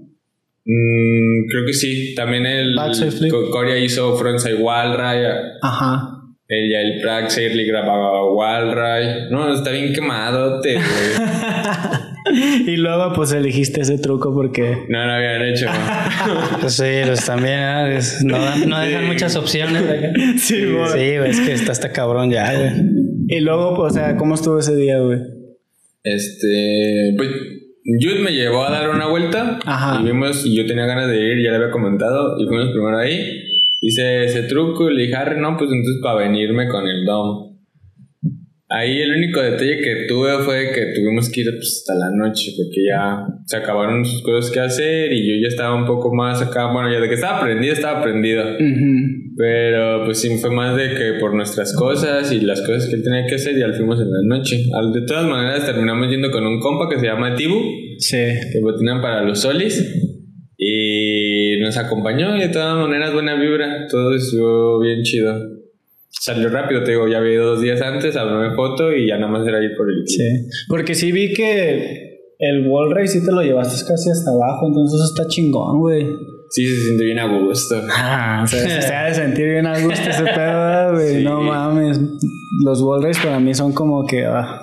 [0.65, 3.31] mm, creo que sí, también el Backside flip.
[3.31, 5.25] Co- Corea hizo frontside Wallray,
[5.63, 6.03] Ajá.
[6.49, 10.83] el ya el Prague Shirley grababa Wallray, no, está bien quemadote, güey.
[12.67, 14.85] y luego pues elegiste ese truco porque...
[14.89, 15.67] No lo habían hecho.
[16.61, 17.97] Pues sí, pues también ¿eh?
[17.99, 19.83] Es- no, dan- no dejan muchas opciones.
[19.83, 20.13] acá.
[20.39, 20.89] Sí, güey.
[20.93, 22.71] Sí, güey, es que está hasta cabrón ya, güey.
[23.29, 25.19] Y luego, pues, o sea, ¿cómo estuvo ese día, güey?
[26.03, 27.29] Este, pues
[28.01, 30.01] Jude me llevó a dar una vuelta Ajá.
[30.01, 32.99] y vimos, y yo tenía ganas de ir, ya le había comentado, y fuimos primero
[32.99, 33.21] ahí.
[33.81, 37.56] Hice ese truco y le dije, Harry, no, pues entonces para venirme con el Dom.
[38.69, 42.51] Ahí el único detalle que tuve fue que tuvimos que ir pues, hasta la noche
[42.57, 46.43] porque ya se acabaron sus cosas que hacer y yo ya estaba un poco más
[46.43, 46.73] acá.
[46.73, 48.43] Bueno, ya de que estaba prendido, estaba prendido.
[48.43, 49.35] Ujú.
[49.37, 53.05] Pero pues sí, fue más de que por nuestras cosas y las cosas que él
[53.05, 54.57] tenía que hacer, ya lo fuimos en la noche.
[54.57, 57.61] De todas maneras, terminamos yendo con un compa que se llama Tibu,
[57.99, 58.17] Sí.
[58.53, 59.81] que botinan para los solis.
[60.59, 63.87] Y nos acompañó y de todas maneras buena vibra.
[63.89, 65.56] Todo estuvo bien chido.
[66.21, 69.31] Salió rápido, te digo, ya había ido dos días antes, hablé foto y ya nada
[69.31, 70.25] más era ir por el Sí.
[70.69, 75.01] Porque sí vi que el wall race sí te lo llevaste casi hasta abajo, entonces
[75.01, 76.07] eso está chingón, güey.
[76.51, 77.81] Sí, se siente bien a gusto.
[77.91, 81.17] Ah, o sea, se ha de sentir bien a gusto ese pedo, güey.
[81.17, 81.25] Sí.
[81.25, 82.01] No mames.
[82.65, 84.25] Los wall race para mí son como que.
[84.25, 84.61] ah.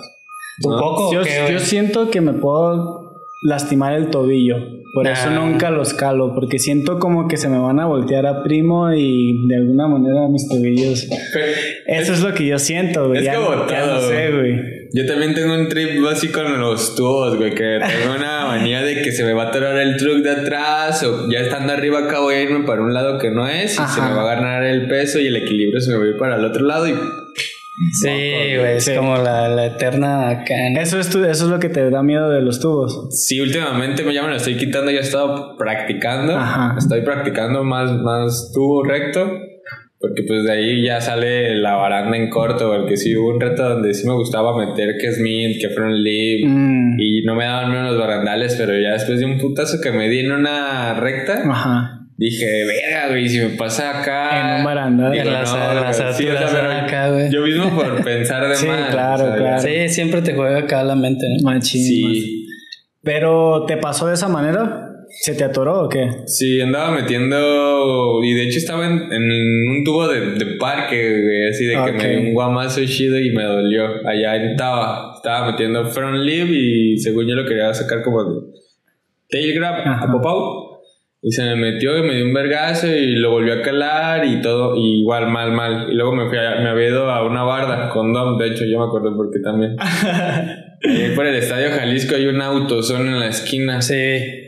[0.63, 3.03] ¿Un yo siento que me puedo
[3.43, 4.55] lastimar el tobillo.
[4.93, 8.43] Por eso nunca los calo, porque siento como que se me van a voltear a
[8.43, 11.07] primo y de alguna manera mis tobillos.
[11.33, 11.45] Pero
[11.87, 13.19] Eso es lo que yo siento, güey.
[13.21, 14.51] es Ya, como ya no todo, sé, güey.
[14.51, 14.61] güey.
[14.93, 19.01] Yo también tengo un trip así con los tubos, güey, que tengo una manía de
[19.01, 22.19] que se me va a atorar el truck de atrás o ya estando arriba acá
[22.19, 23.95] voy a irme para un lado que no es y Ajá.
[23.95, 26.17] se me va a ganar el peso y el equilibrio se me va a ir
[26.17, 26.93] para el otro lado y
[27.91, 28.95] Sí, güey, es Sí.
[28.95, 30.43] como la, la eterna.
[30.73, 30.79] ¿no?
[30.79, 33.07] Eso es, tu- eso es lo que te da miedo de los tubos.
[33.11, 36.75] sí, últimamente me ya me lo estoy quitando, ya he estado practicando, Ajá.
[36.77, 39.27] estoy practicando más, más tubo recto.
[39.99, 43.63] Porque pues de ahí ya sale la baranda en corto, porque sí hubo un reto
[43.69, 46.99] donde sí me gustaba meter que Smith, que front lip, Mm.
[46.99, 50.09] y no me daban miedo los barandales, pero ya después de un putazo que me
[50.09, 52.02] di en una recta, Ajá.
[52.29, 54.39] Dije, verga, güey, si me pasa acá.
[54.53, 55.13] En un barandal.
[55.15, 55.25] En
[56.13, 57.29] sí, pero acá, güey.
[57.31, 58.89] Yo mismo por pensar de Sí, más.
[58.89, 59.61] claro, o sea, claro.
[59.61, 61.49] Sí, siempre te juega acá la mente, ¿no?
[61.49, 61.81] Machín.
[61.83, 62.47] Sí,
[63.03, 64.89] Pero, ¿te pasó de esa manera?
[65.21, 66.09] ¿Se te atoró o qué?
[66.25, 68.23] sí, andaba metiendo.
[68.23, 71.91] Y de hecho estaba en, en un tubo de, de parque, güey, así de que
[71.91, 73.85] me dio un guamazo chido y me dolió.
[74.07, 75.13] Allá en Taba.
[75.15, 78.41] Estaba metiendo front lip y según yo lo quería sacar como de
[79.29, 80.05] tail grab Ajá.
[80.05, 80.62] a Popau.
[81.25, 84.41] Y se me metió y me dio un vergazo y lo volvió a calar y
[84.41, 85.87] todo, y igual mal, mal.
[85.89, 88.65] Y luego me fui a, me había ido a una barda con Dom, de hecho
[88.65, 89.77] yo me acuerdo porque también.
[90.85, 93.81] Ahí por el estadio Jalisco hay un autozone en la esquina.
[93.81, 93.95] Sí.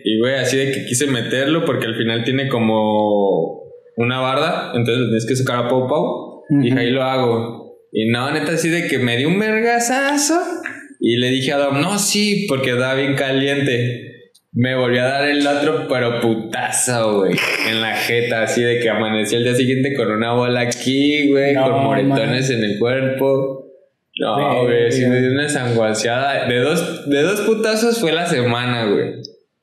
[0.03, 3.61] Y güey, así de que quise meterlo porque al final tiene como
[3.95, 6.43] una barda, entonces tienes que sacar a Pau Pau.
[6.49, 6.79] Dije, Ujú.
[6.81, 7.79] ahí lo hago.
[7.93, 10.41] Y no, neta, así de que me dio un vergazazo.
[10.99, 14.14] Y le dije a Dom, no, sí, porque estaba bien caliente.
[14.57, 17.35] Me volvió a dar el otro, pero putazo, güey.
[17.69, 21.53] En la jeta, así de que amanecí el día siguiente con una bola aquí, güey,
[21.53, 22.59] No, con moretones man.
[22.59, 23.61] en el cuerpo.
[24.17, 26.47] No, güey, sí me dio una sanguaseada.
[26.47, 29.15] De dos, de dos putazos fue la semana, güey.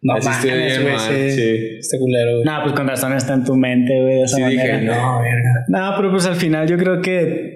[0.03, 1.31] No Así estoy bien güey, mal, sí.
[1.31, 1.77] sí.
[1.79, 2.45] Este culero, güey.
[2.45, 4.63] No, pues con razón está en tu mente, güey, de esa Sí, manera.
[4.79, 5.65] dije, no, verga.
[5.69, 7.52] No, pero pues al final yo creo que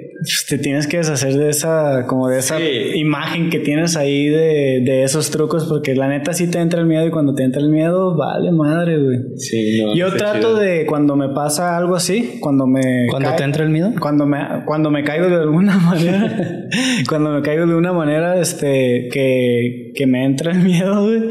[0.48, 2.64] te tienes que deshacer de esa, como de esa Sí.
[2.96, 6.86] imagen que tienes ahí de, de esos trucos, porque la neta sí te entra el
[6.86, 9.18] miedo y cuando te entra el miedo, vale madre, güey.
[9.36, 9.94] Sí, no.
[9.94, 10.56] Yo trato chido.
[10.56, 13.92] de cuando me pasa algo así, cuando me Cuando te entra el miedo.
[14.00, 16.68] cuando me cuando me caigo de alguna manera,
[17.08, 21.22] cuando me caigo de una manera este que, que me entra el miedo, güey,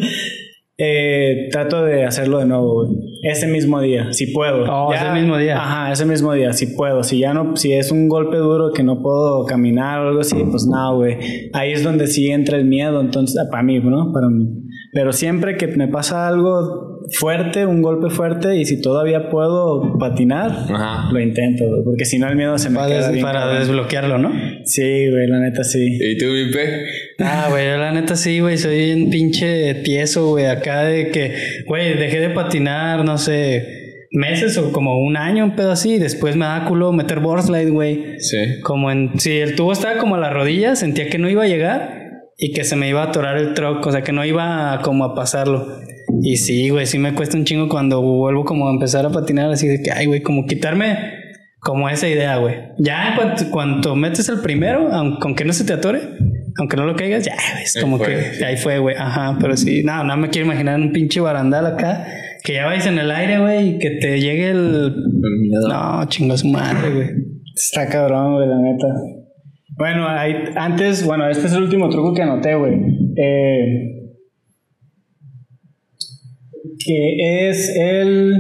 [0.78, 2.98] eh, trato de hacerlo de nuevo, güey.
[3.24, 4.64] Ese mismo día, si puedo.
[4.72, 5.56] Oh, ese mismo día.
[5.58, 7.02] Ajá, ese mismo día, si puedo.
[7.04, 10.36] Si ya no, si es un golpe duro que no puedo caminar o algo así,
[10.52, 11.18] pues no, güey.
[11.54, 14.12] Ahí es donde sí entra el miedo, entonces, para mí, ¿no?
[14.14, 14.48] Para mí.
[14.94, 20.52] Pero siempre que me pasa algo fuerte, un golpe fuerte, y si todavía puedo patinar,
[20.52, 21.10] Ajá.
[21.12, 21.84] lo intento, güey.
[21.84, 23.60] Porque si no, el miedo se me Para, queda des- bien para cabrón.
[23.60, 24.32] desbloquearlo, ¿no?
[24.66, 25.98] Sí, güey, la neta sí.
[26.02, 26.60] ¿Y tú, Vipe?
[27.20, 31.64] Ah, güey, yo la neta sí, güey, soy bien pinche tieso, güey, acá de que,
[31.66, 36.00] güey, dejé de patinar, no sé, meses o como un año, un pedo así, y
[36.00, 38.20] después me da culo meter board slide, güey.
[38.20, 38.60] Sí.
[38.62, 41.48] Como en, si el tubo estaba como a la rodilla, sentía que no iba a
[41.48, 42.06] llegar
[42.38, 44.82] y que se me iba a atorar el truck, o sea, que no iba a,
[44.82, 45.68] como a pasarlo.
[46.22, 49.52] Y sí, güey, sí me cuesta un chingo cuando vuelvo como a empezar a patinar,
[49.52, 50.98] así de que, ay, güey, como quitarme
[51.60, 52.56] como esa idea, güey.
[52.78, 56.02] Ya cuanto, cuando metes el primero, aunque, aunque no se te atore,
[56.58, 58.08] aunque no lo caigas, ya, güey, es Ahí como fue.
[58.38, 61.66] que ahí fue, güey, ajá, pero sí, no, no me quiero imaginar un pinche barandal
[61.66, 62.08] acá,
[62.44, 64.94] que ya vais en el aire, güey, y que te llegue el...
[65.70, 67.08] No, chingo su madre, güey.
[67.56, 68.88] Está cabrón, güey, la neta.
[69.78, 72.74] Bueno, hay, antes, bueno, este es el último truco que anoté, güey.
[73.18, 73.92] Eh,
[76.86, 78.36] que es el,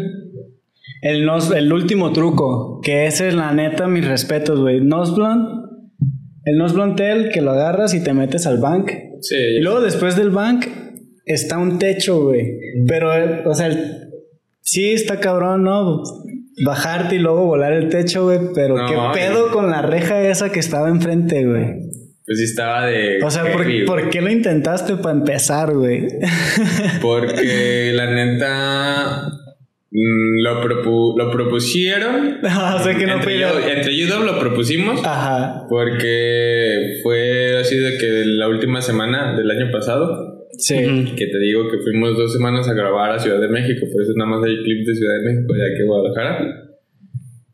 [1.01, 2.79] el, nos- el último truco.
[2.81, 4.81] Que ese es la neta, mis respetos, güey.
[4.81, 5.64] Nosblon.
[6.45, 8.91] El Nosblon Tail que lo agarras y te metes al bank.
[9.21, 9.35] Sí.
[9.35, 10.65] Y luego después del bank
[11.25, 12.45] está un techo, güey.
[12.87, 14.09] Pero, eh, o sea, el-
[14.61, 16.03] sí está cabrón, ¿no?
[16.63, 18.39] Bajarte y luego volar el techo, güey.
[18.53, 21.79] Pero No, qué pedo con la reja esa que estaba enfrente, güey.
[22.25, 23.21] Pues sí estaba de.
[23.23, 23.85] O sea, ¿por, heavy, güey.
[23.85, 26.07] ¿por qué lo intentaste para empezar, güey?
[27.01, 29.27] Porque la neta.
[29.95, 32.39] Mm, Lo, propu- lo propusieron.
[32.43, 33.67] o sea, que no entre, fui yo, yo.
[33.67, 35.01] entre you dos lo propusimos.
[35.05, 35.65] Ajá.
[35.69, 40.33] Porque fue así de que la última semana del año pasado.
[40.57, 40.75] Sí.
[41.17, 43.85] Que te digo que fuimos dos semanas a grabar a Ciudad de México.
[43.91, 46.61] Por eso nada más hay clips de Ciudad de México de aquí a Guadalajara.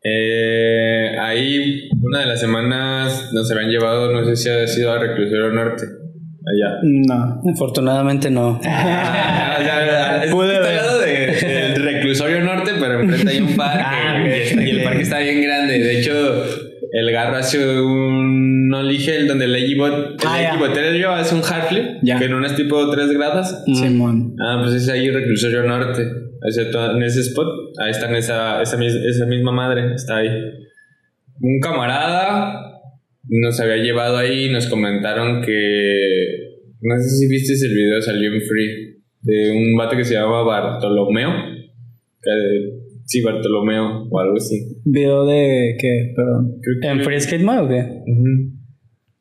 [0.03, 4.97] Eh, ahí, una de las semanas nos habían llevado, no sé si ha sido a
[4.99, 5.83] Reclusorio Norte.
[5.85, 6.79] Allá.
[6.83, 7.41] No.
[7.53, 8.59] Afortunadamente no.
[9.63, 10.79] Ah, Pude ver.
[13.01, 13.83] Enfrente hay un parque.
[13.85, 14.25] Ah,
[14.65, 15.79] y, el parque está bien grande.
[15.79, 16.43] De hecho,
[16.91, 20.53] el garro hace un Olige, el donde el Legibot, el Ah, ya.
[20.53, 22.17] Legibotero hace un hard flip, Ya.
[22.19, 23.63] que en unas tipo 3 gradas.
[23.65, 24.35] Simón.
[24.39, 26.03] Ah, pues es ahí reclusorio norte.
[26.43, 27.47] Excepto en ese spot,
[27.79, 30.29] ahí está en esa, esa, esa misma madre, está ahí.
[31.39, 32.71] Un camarada
[33.27, 36.49] nos había llevado ahí y nos comentaron que.
[36.81, 39.01] No sé si viste el video, salió en Free.
[39.21, 41.31] De un vato que se llama Bartolomeo.
[42.23, 44.77] Que, sí, Bartolomeo o algo así.
[44.85, 46.13] ¿Video de qué?
[46.15, 46.53] Perdón.
[46.61, 47.81] Creo que- ¿En Free Skate Mode o qué?
[48.11, 48.57] Ujú.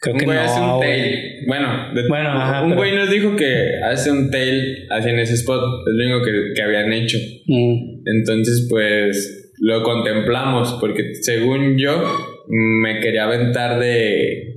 [0.02, 0.88] Creo un que güey hace no, un güey.
[0.90, 1.14] tail.
[1.46, 5.18] Bueno, de- Bueno, ajá, un pero- güey nos dijo que hace un tail así en
[5.18, 5.60] ese spot.
[5.88, 7.18] Es lo único que, que habían hecho.
[7.46, 8.00] Mm.
[8.06, 12.02] Entonces, pues lo contemplamos, porque según yo
[12.48, 14.54] me quería aventar de,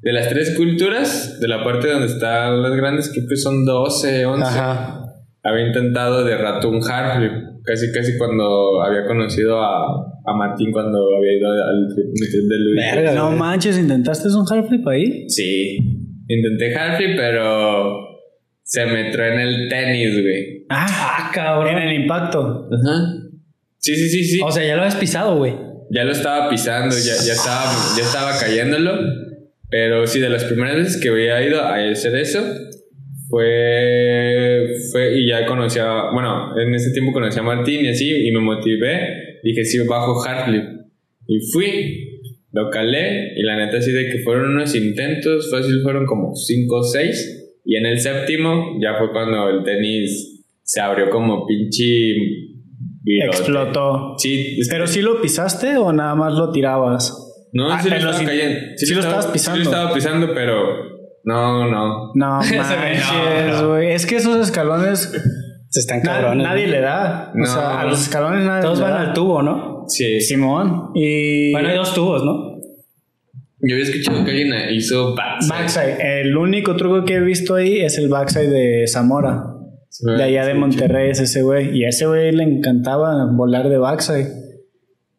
[0.00, 4.24] de las tres culturas, de la parte donde están las grandes, creo que son 12,
[4.26, 4.44] 11.
[4.46, 5.00] Ajá.
[5.42, 7.32] Había intentado de rato un hard flip,
[7.64, 9.84] casi casi cuando había conocido a,
[10.26, 12.76] a Martín cuando había ido al trip de Luis.
[12.94, 13.12] Verga.
[13.14, 13.38] No güey.
[13.38, 15.28] manches, ¿intentaste un hard flip ahí?
[15.28, 15.78] Sí,
[16.28, 17.94] intenté hard flip, pero
[18.64, 20.66] se me entró en el tenis, güey.
[20.70, 21.76] Ah, Ah, cabrón.
[21.76, 22.68] en el impacto.
[22.72, 23.04] Ajá.
[23.78, 24.40] Sí, sí, sí, sí.
[24.44, 25.54] O sea, ya lo habías pisado, güey.
[25.90, 27.64] Ya lo estaba pisando, ya, ya, estaba,
[27.96, 28.92] ya estaba cayéndolo.
[29.68, 32.40] Pero sí, de las primeras veces que había ido a hacer eso,
[33.32, 38.28] fue, fue y ya conocí a, bueno, en ese tiempo conocí a Martín y así,
[38.28, 39.40] y me motivé.
[39.42, 40.62] Dije, sí, bajo hard flip.
[41.26, 42.20] Y fui,
[42.52, 46.76] lo calé, y la neta sí de que fueron unos intentos, fácil fueron como 5
[46.76, 47.38] o 6.
[47.64, 52.12] Y en el séptimo ya fue cuando el tenis se abrió como pinche...
[53.02, 53.36] virote.
[53.38, 54.14] Explotó.
[54.18, 57.18] Sí, es que- ¿Pero sí lo pisaste o nada más lo tirabas?
[57.54, 58.58] no, Ah, sí lo estaba cayendo.
[58.76, 59.58] sí lo estaba- estabas pisando.
[59.58, 60.91] Sí lo estaba pisando, pero
[61.24, 62.12] no, no.
[62.14, 63.92] No manches, güey.
[63.92, 65.12] Es que esos escalones
[65.68, 66.44] Se están cabrones.
[66.46, 67.30] nadie le da.
[67.34, 67.44] No.
[67.44, 69.00] O sea, a los escalones nadie Todos le van da.
[69.00, 69.84] al tubo, ¿no?
[69.88, 70.20] Sí.
[70.20, 70.90] Simón.
[70.94, 72.52] Y Bueno, hay dos tubos, ¿no?
[73.64, 75.50] Yo había escuchado que alguien hizo backside.
[75.50, 76.20] backside.
[76.22, 79.44] El único truco que he visto ahí es el backside de Zamora.
[80.04, 81.76] Me- De allá de sí, Monterrey es ese güey.
[81.78, 84.26] Y a ese güey le encantaba volar de backside.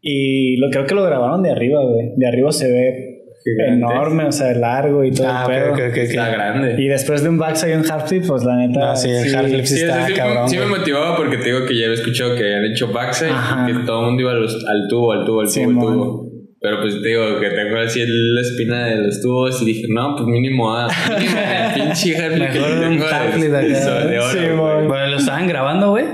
[0.01, 2.11] Y lo creo que lo grabaron de arriba, güey.
[2.17, 3.02] De arriba se ve
[3.43, 3.73] Gigante.
[3.73, 5.75] enorme, o sea, largo y todo Ah, el pedo.
[6.01, 6.75] Está grande.
[6.77, 8.79] Y después de un backside y un hard flip, pues la neta.
[8.79, 10.49] No, sí, el hard flip Sí, sí está sí, sí, cabrón.
[10.49, 13.67] sí me motivaba porque te digo que ya había escuchado que habían hecho backside Ajá.
[13.69, 16.29] y que todo el mundo iba los- al tubo, al tubo, al tubo, al tubo.
[16.61, 20.15] Pero pues te digo que tengo así la espina de los tubos y dije, no,
[20.15, 20.87] pues mínimo, ah,
[21.19, 24.07] mínimo el pinche Harley que Mejor un Harley de de, acá.
[24.07, 24.87] de oro, Sí.
[24.87, 26.05] Bueno, lo estaban grabando, güey.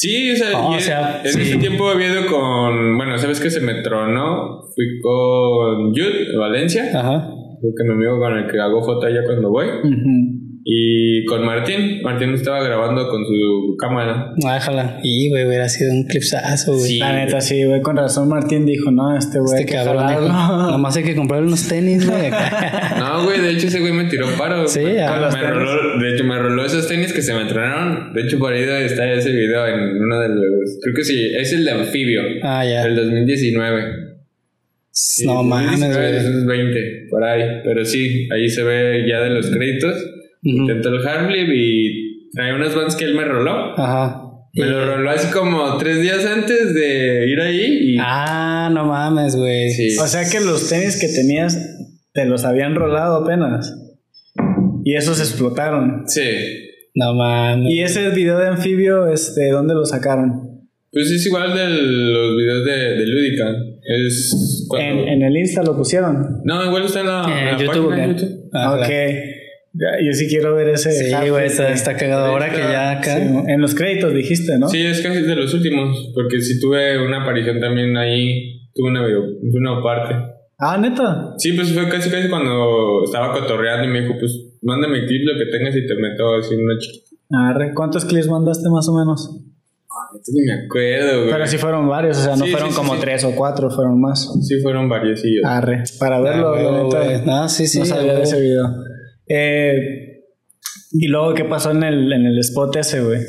[0.00, 1.40] Sí, o sea, y o sea, en sí.
[1.42, 6.36] ese tiempo había ido con, bueno, sabes que se me tronó, fui con Jude de
[6.38, 7.28] Valencia, Ajá.
[7.60, 10.37] creo que mi amigo con el que hago foto allá cuando voy, Ujú.
[10.64, 14.32] Y con Martín, Martín estaba grabando con su cámara.
[14.36, 15.00] Déjala.
[15.02, 16.84] Y, güey, hubiera sido un clipsazo, güey.
[16.90, 16.98] Sí.
[16.98, 17.80] La neta, sí, güey.
[17.80, 19.60] Con razón Martín dijo, no, este güey.
[19.62, 22.26] Este cabrón dijo, nomás hay que comprarle unos tenis, güey.
[22.26, 22.96] acá".
[22.98, 24.66] No, güey, de hecho ese güey me tiró paro.
[24.68, 25.54] Sí, ah, me tenis.
[25.54, 28.12] roló, de hecho me roló esos tenis que se me tronaron.
[28.12, 31.52] De hecho por ahí está ese video en uno de los, creo que sí, es
[31.52, 32.84] el de anfibio, Ah, ya.
[32.86, 33.82] el 2019.
[34.90, 36.24] Sí, No mames, 2019, güey.
[36.24, 37.42] 2020, por ahí.
[37.64, 39.94] Pero sí, ahí se ve ya de los créditos.
[40.42, 43.78] Intentó el Harley y trae unas bands que él me roló.
[43.78, 44.22] Ajá.
[44.54, 47.96] Me lo roló así como tres días antes de ir ahí y...
[48.00, 49.70] Ah, no mames, güey.
[49.70, 49.96] Sí.
[49.98, 51.56] O sea que los tenis que tenías
[52.12, 53.72] te los habían rolado apenas.
[54.84, 56.04] Y esos explotaron.
[56.06, 56.22] Sí.
[56.94, 57.70] No mames.
[57.70, 60.66] Y ese video de anfibio, este, ¿dónde lo sacaron?
[60.90, 63.54] Pues es igual de los videos de, de Ludica.
[63.84, 65.02] Es cuando...
[65.02, 66.40] En, en el Insta lo pusieron.
[66.44, 68.20] No, igual está en la, En en la YouTube, página de ¿qué?
[68.20, 68.50] YouTube.
[68.54, 68.88] Ah, ok.
[69.74, 70.90] Ya, Yo sí quiero ver ese.
[70.92, 72.26] Sí, güey, está, está cagado.
[72.26, 73.16] Ahora que ya acá.
[73.16, 74.68] Sí, en los créditos dijiste, ¿no?
[74.68, 79.04] Sí, es casi de los últimos, porque sí tuve una aparición también ahí, tuve una,
[79.06, 80.14] video, una parte.
[80.58, 81.34] Ah, neta.
[81.38, 85.38] Sí, pues fue casi casi cuando estaba cotorreando y me dijo, pues mándame clip lo
[85.38, 87.06] que tengas y te meto así una chiquita.
[87.50, 89.30] Arre, ¿cuántos clips mandaste más o menos?
[90.32, 91.30] Ni me acuerdo, güey.
[91.30, 93.00] Pero sí fueron varios, o sea, no Sí, fueron sí, sí, como sí.
[93.00, 94.28] tres o cuatro, fueron más.
[94.42, 95.44] Sí, fueron variecillos.
[95.44, 97.26] Arre, para verlo, Ah, la huevo, neta, güey.
[97.26, 97.78] No, sí, sí.
[97.80, 98.64] no sabía de ese video.
[99.28, 100.22] Eh,
[100.92, 103.20] y luego, ¿qué pasó en el, en el spot ese, güey?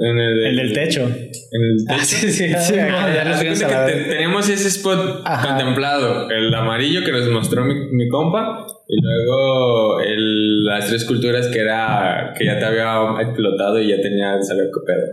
[0.00, 1.02] En el, El del techo.
[1.06, 2.00] En el techo.
[2.00, 2.48] Ah, sí, sí.
[2.48, 4.04] Sí, ah, ya Haz nos de fuimos cuenta a la que vez.
[4.06, 5.48] te- teníamos ese spot Ajá.
[5.56, 11.48] contemplado, el amarillo que nos mostró mi, mi compa, y luego el, las tres culturas
[11.48, 15.04] que era que ya te había explotado y ya tenía sabía qué pedo.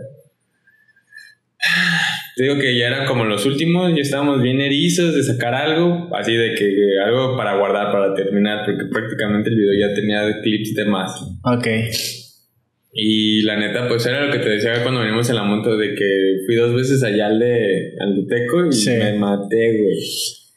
[2.36, 6.34] Digo que ya eran como los últimos, ya estábamos bien erizos de sacar algo, así
[6.34, 6.68] de que
[7.04, 11.18] algo para guardar, para terminar, porque prácticamente el video ya tenía clips de más.
[11.44, 11.66] Ok.
[12.92, 15.94] Y la neta, pues era lo que te decía cuando venimos en la moto, de
[15.94, 18.90] que fui dos veces allá al de, al de Teco y Sí.
[18.90, 19.96] me maté, güey.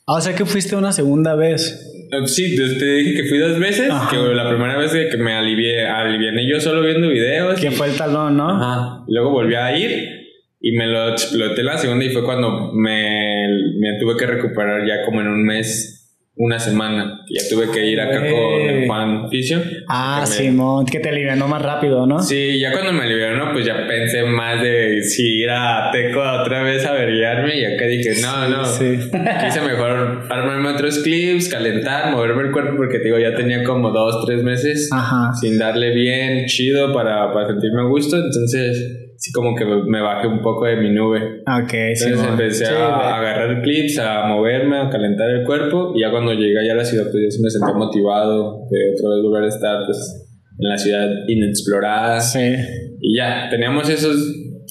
[0.08, 1.86] Ah, o sea que fuiste una segunda vez.
[2.26, 4.10] Sí, te dije que fui dos veces, Ajá.
[4.10, 7.60] que la primera vez que me alivié, aliviané yo solo viendo videos.
[7.60, 8.50] Que y- fue el talón, ¿no?
[8.50, 9.04] Ajá.
[9.08, 10.19] Y luego volví a ir
[10.62, 13.48] y me lo exploté la segunda y fue cuando me,
[13.80, 15.96] me tuve que recuperar ya como en un mes,
[16.36, 17.20] una semana.
[17.30, 19.62] Ya tuve que ir acá con Juan Fisio.
[19.90, 22.22] Ah, que me- Simón, que te alivianó más rápido, ¿no?
[22.22, 26.64] Sí, ya cuando me aliviaron, pues ya pensé más de si ir a Teco otra
[26.64, 28.66] vez a averiarme y acá dije, no, no.
[28.66, 28.98] Sí.
[29.46, 33.92] Quise mejor armarme otros clips, calentar, moverme el cuerpo porque te digo, ya tenía como
[33.92, 35.34] dos, tres meses Ajá.
[35.40, 38.16] sin darle bien, chido para, para sentirme a gusto.
[38.16, 41.42] Entonces, sí como que me bajé un poco de mi nube.
[41.42, 45.92] Ok, Entonces empecé Sí, a, agarrar clips, a moverme, a calentar el cuerpo.
[45.94, 48.94] Y ya cuando llegué allá a la ciudad, pues ya sí me sentí motivado de
[48.94, 52.22] otra vez volver a estar pues, en la ciudad inexplorada.
[52.22, 52.56] Sí.
[53.02, 54.16] Y ya, teníamos esos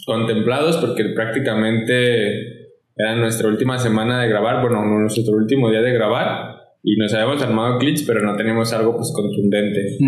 [0.07, 2.59] contemplados porque prácticamente
[2.97, 6.57] era nuestra última semana de grabar, bueno, nuestro último día de grabar.
[6.83, 9.99] Y nos habíamos armado clips, pero no teníamos algo pues contundente.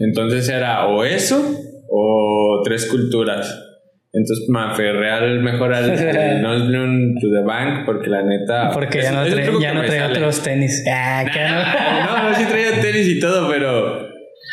[0.00, 1.42] Entonces era o eso
[1.90, 3.67] o tres culturas.
[4.12, 5.90] Entonces me aferré al mejor al,
[6.46, 8.70] al Bloom to the Bank porque la neta.
[8.72, 10.02] Porque es- ya no trae, ya no sale.
[10.04, 10.84] otros tenis.
[10.90, 12.28] Ah, no.
[12.30, 14.08] No, sí traía tenis y todo, pero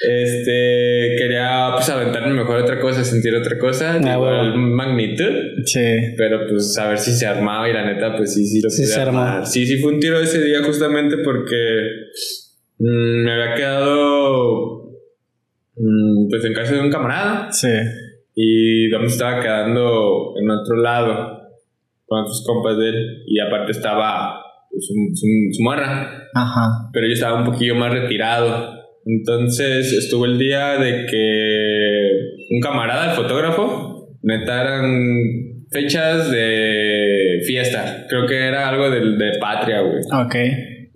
[0.07, 4.57] este quería pues aventarme mejor otra cosa, sentir otra cosa, Ah, igual bueno.
[4.57, 5.31] magnitud.
[5.63, 5.79] Sí.
[6.17, 8.81] Pero pues a ver si se armaba y la neta, pues sí, sí lo Sí
[8.83, 9.21] pude se armó.
[9.21, 9.45] armar.
[9.47, 11.87] Sí, sí fue un tiro ese día justamente porque
[12.79, 14.91] mm, me había quedado
[15.77, 17.69] mm, pues en casa de un camarada Sí.
[18.35, 21.41] Y donde estaba quedando en otro lado
[22.05, 26.89] con otros compas de él y aparte estaba pues, su, su- su morra, Ajá.
[26.93, 28.75] pero yo estaba un poquillo más retirado.
[29.05, 32.09] Entonces estuvo el día de que
[32.55, 38.05] un camarada, el fotógrafo, neta eran fechas de fiesta.
[38.09, 39.99] Creo que era algo de, de patria, güey.
[40.25, 40.35] Ok.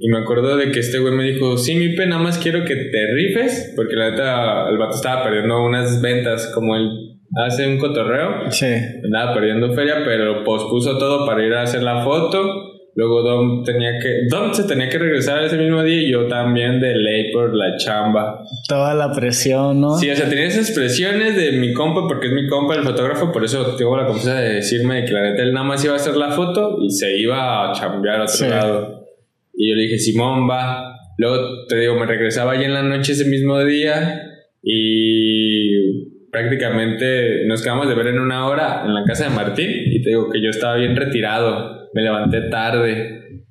[0.01, 2.63] Y me acuerdo de que este güey me dijo, sí, mi pe, nada más quiero
[2.63, 7.08] que te rifes, porque la neta el vato estaba perdiendo unas ventas, como él
[7.45, 8.67] hace un cotorreo, Sí.
[9.03, 12.65] andaba perdiendo feria, pero pospuso todo para ir a hacer la foto.
[12.95, 16.81] Luego Dom tenía que, Dom se tenía que regresar ese mismo día y yo también
[16.81, 18.41] de ley por la chamba.
[18.67, 19.95] Toda la presión, ¿no?
[19.95, 23.31] Sí, o sea, tenía esas presiones de mi compa, porque es mi compa el fotógrafo,
[23.31, 25.97] por eso tengo la confianza de decirme que la neta él nada más iba a
[25.97, 28.47] hacer la foto y se iba a chambear a otro Sí.
[28.49, 29.05] lado.
[29.53, 30.95] Y yo le dije, Simón, va.
[31.17, 34.23] Luego, te digo, me regresaba ya en la noche ese mismo día
[34.63, 40.01] y prácticamente nos quedamos de ver en una hora en la casa de Martín y
[40.01, 43.43] te digo que yo estaba bien retirado, me levanté tarde.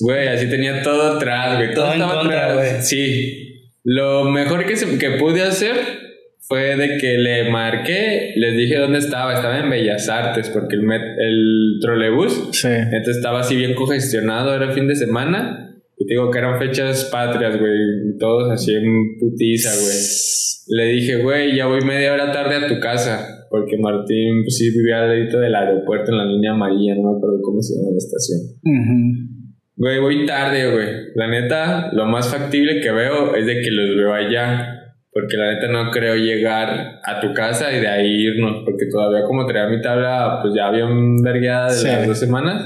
[0.00, 2.88] Güey, así tenía todo atrás, güey, todo, estaba atrás.
[2.88, 3.70] Sí.
[3.84, 5.76] Lo mejor que, que pude hacer
[6.46, 10.82] fue de que le marqué, les dije dónde estaba, estaba en Bellas Artes, porque el,
[10.90, 12.68] el trolebús Sí.
[12.68, 15.73] entonces estaba así bien congestionado, era fin de semana.
[15.96, 18.16] Y te digo que eran fechas patrias, güey.
[18.18, 19.96] Todos así en putiza, güey.
[20.66, 23.46] Le dije, güey, ya voy media hora tarde a tu casa.
[23.50, 27.16] Porque Martín, pues sí, vivía al ladito del aeropuerto en la línea amarilla, no me
[27.18, 28.40] acuerdo cómo se llama la estación.
[28.64, 29.44] Ujú.
[29.76, 30.86] Güey, voy tarde, güey.
[31.14, 34.80] La neta, lo más factible que veo es de que los veo allá.
[35.12, 38.62] Porque la neta no creo llegar a tu casa y de ahí irnos.
[38.64, 41.86] Porque todavía como traía mi tabla, pues ya bien vergueada de Sí.
[41.86, 42.64] las dos semanas.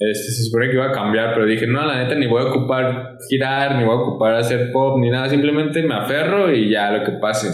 [0.00, 2.46] Este, se supone que iba a cambiar, pero dije, no, la neta ni voy a
[2.46, 5.28] ocupar girar, ni voy a ocupar hacer pop, ni nada.
[5.28, 7.50] Simplemente me aferro y ya lo que pase.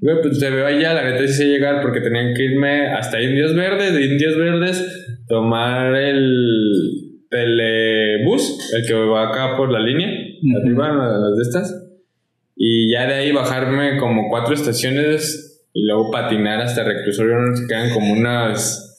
[0.00, 3.20] Güey, pues te veo allá, la neta sí sé llegar porque tenían que irme hasta
[3.20, 10.08] Indios Verdes, de Indios Verdes, tomar el telebús, el que va acá por la línea,
[10.08, 10.58] Ujú.
[10.58, 11.86] arriba, las de estas.
[12.56, 17.56] Y ya de ahí bajarme como cuatro estaciones y luego patinar hasta Reclusorio, ¿no?
[17.56, 18.93] se quedan como unas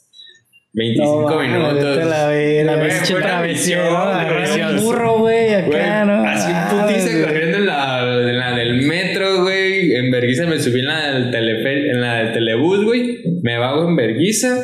[0.76, 1.97] 25 No, minutos.
[1.97, 3.15] a la Güey, pinche
[3.47, 4.03] misión, ¿no?
[4.05, 4.15] güey.
[4.17, 6.23] Agarrar un burro, güey, acá, Güey, ¿no?
[6.28, 9.95] Así Ah, putiza corriendo en la, en la del metro, güey.
[9.95, 13.19] En Berguisa me subí en la del, telefe- en la del telebús, güey.
[13.41, 14.63] Me bajo en Berguisa.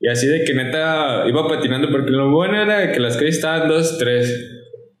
[0.00, 3.68] Y así de que neta iba patinando porque lo bueno era que las calles estaban
[3.68, 4.57] dos, tres.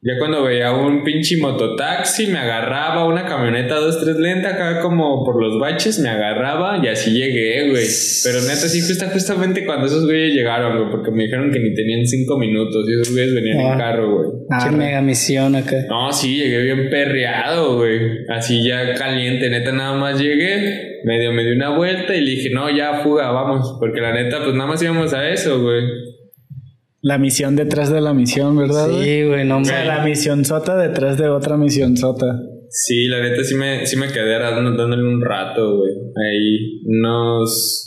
[0.08, 5.22] Ya cuando veía un pinche mototaxi, me agarraba una camioneta dos, tres lenta acá como
[5.22, 7.84] por los baches, me agarraba y así llegué, güey.
[8.24, 11.74] Pero neta, sí, justa, justamente cuando esos güeyes llegaron, güey, porque me dijeron que ni
[11.74, 13.72] tenían cinco minutos y esos güeyes venían Ah.
[13.72, 14.30] en carro, güey.
[14.64, 15.76] Qué mega misión acá.
[15.90, 18.24] No, sí, llegué bien perreado, güey.
[18.30, 22.48] Así ya caliente, neta, nada más llegué, medio me di una vuelta y le dije,
[22.50, 23.76] no, ya fuga, vamos.
[23.78, 25.82] Porque la neta, pues nada más íbamos a eso, güey.
[27.00, 28.88] La misión detrás de la misión, ¿verdad?
[28.88, 32.40] Sí, güey, no O sea, la misión sota detrás de otra misión sota.
[32.70, 35.92] Sí, la neta sí me, sí me quedé dando- dándole un rato, güey.
[35.92, 37.84] Ahí, unos.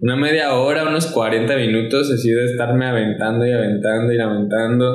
[0.00, 4.94] Una media hora, unos 40 minutos así de estarme aventando y aventando y aventando.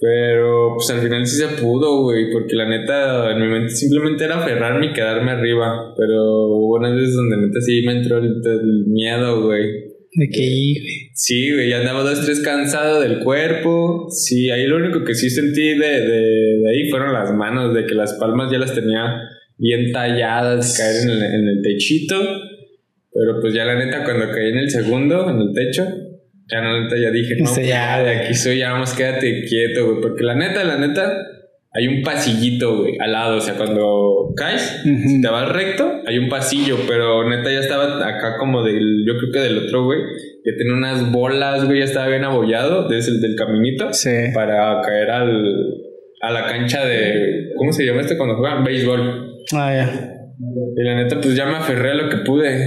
[0.00, 4.24] Pero pues al final sí se pudo, güey, porque la neta en mi mente simplemente
[4.24, 5.94] era aferrarme y quedarme arriba.
[5.96, 9.85] Pero hubo unas veces donde neta sí me entró el, el miedo, güey.
[10.16, 11.10] De que, güey.
[11.12, 14.08] Sí, güey, ya andaba dos, tres cansado del cuerpo.
[14.10, 17.84] Sí, ahí lo único que sí sentí de, de, de ahí fueron las manos, de
[17.84, 19.20] que las palmas ya las tenía
[19.58, 22.16] bien talladas, caer en el, en el techito.
[23.12, 25.84] Pero pues ya la neta, cuando caí en el segundo, en el techo,
[26.50, 29.44] ya la neta ya dije, no, Sí, pues, ya, de aquí soy, ya más quédate
[29.44, 30.00] quieto, güey.
[30.00, 31.12] Porque la neta, la neta,
[31.78, 33.36] hay un pasillito, güey, al lado.
[33.36, 37.98] O sea, cuando caes, si te vas recto, hay un pasillo, pero neta ya estaba
[38.08, 39.98] acá como del, yo creo que del otro, güey,
[40.42, 44.10] que tenía unas bolas, güey, ya estaba bien abollado desde el del caminito Sí.
[44.34, 45.54] para caer al,
[46.22, 48.64] a la cancha de, ¿cómo se llama este cuando juegan?
[48.64, 49.44] Béisbol.
[49.52, 50.12] Ah, ya.
[50.76, 52.58] Y la neta, pues ya me aferré a lo que pude.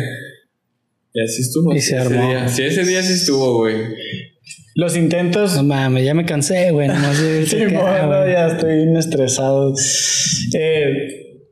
[1.14, 1.74] Y así estuvo.
[1.74, 2.28] Y se ese armó.
[2.28, 2.48] día.
[2.48, 3.76] Sí, ese día sí estuvo, güey.
[4.80, 5.58] Los intentos.
[5.58, 6.88] No mames, ya me cansé, güey.
[6.88, 9.74] Nomás de Sí, bueno, ya estoy bien estresado.
[10.54, 11.44] Eh,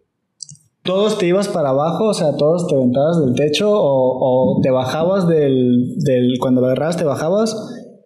[0.82, 2.06] ¿Todos te ibas para abajo?
[2.06, 3.70] O sea, ¿todos te aventabas del techo?
[3.70, 6.36] ¿O, o te bajabas del, del...
[6.40, 7.54] Cuando lo agarrabas, te bajabas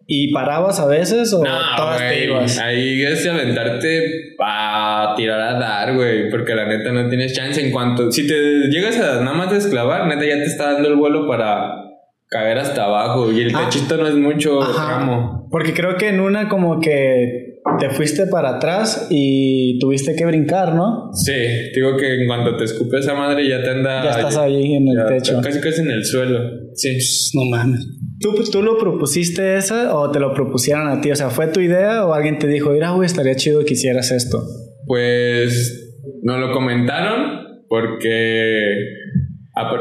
[0.07, 1.31] y parabas a veces?
[1.33, 2.57] ¿O No, todas te ibas?
[2.57, 6.31] Ahí es de aventarte a tirar a dar, güey.
[6.31, 7.63] Porque la neta no tienes chance.
[7.63, 8.11] En cuanto.
[8.11, 8.33] Si te
[8.71, 11.90] llegas a nada más desclavar, neta ya te está dando el vuelo para
[12.31, 13.31] caer hasta abajo.
[13.31, 13.65] Y el Ah.
[13.65, 14.73] techito no es mucho Ajá.
[14.99, 15.47] tramo.
[15.51, 20.73] Porque creo que en una como que te fuiste para atrás y tuviste que brincar,
[20.73, 21.11] ¿no?
[21.13, 21.33] Sí,
[21.75, 24.03] digo que en cuanto te escupe esa madre ya te anda.
[24.03, 25.41] Ya estás ahí en el ya, techo.
[25.43, 26.39] Casi casi en el suelo.
[26.73, 26.97] Sí.
[27.35, 27.85] No mames.
[28.21, 31.11] ¿Tú, ¿Tú lo propusiste esa o te lo propusieron a ti?
[31.11, 34.11] O sea, ¿fue tu idea o alguien te dijo, mira, güey, estaría chido que hicieras
[34.11, 34.41] esto?
[34.85, 39.00] Pues nos lo comentaron porque.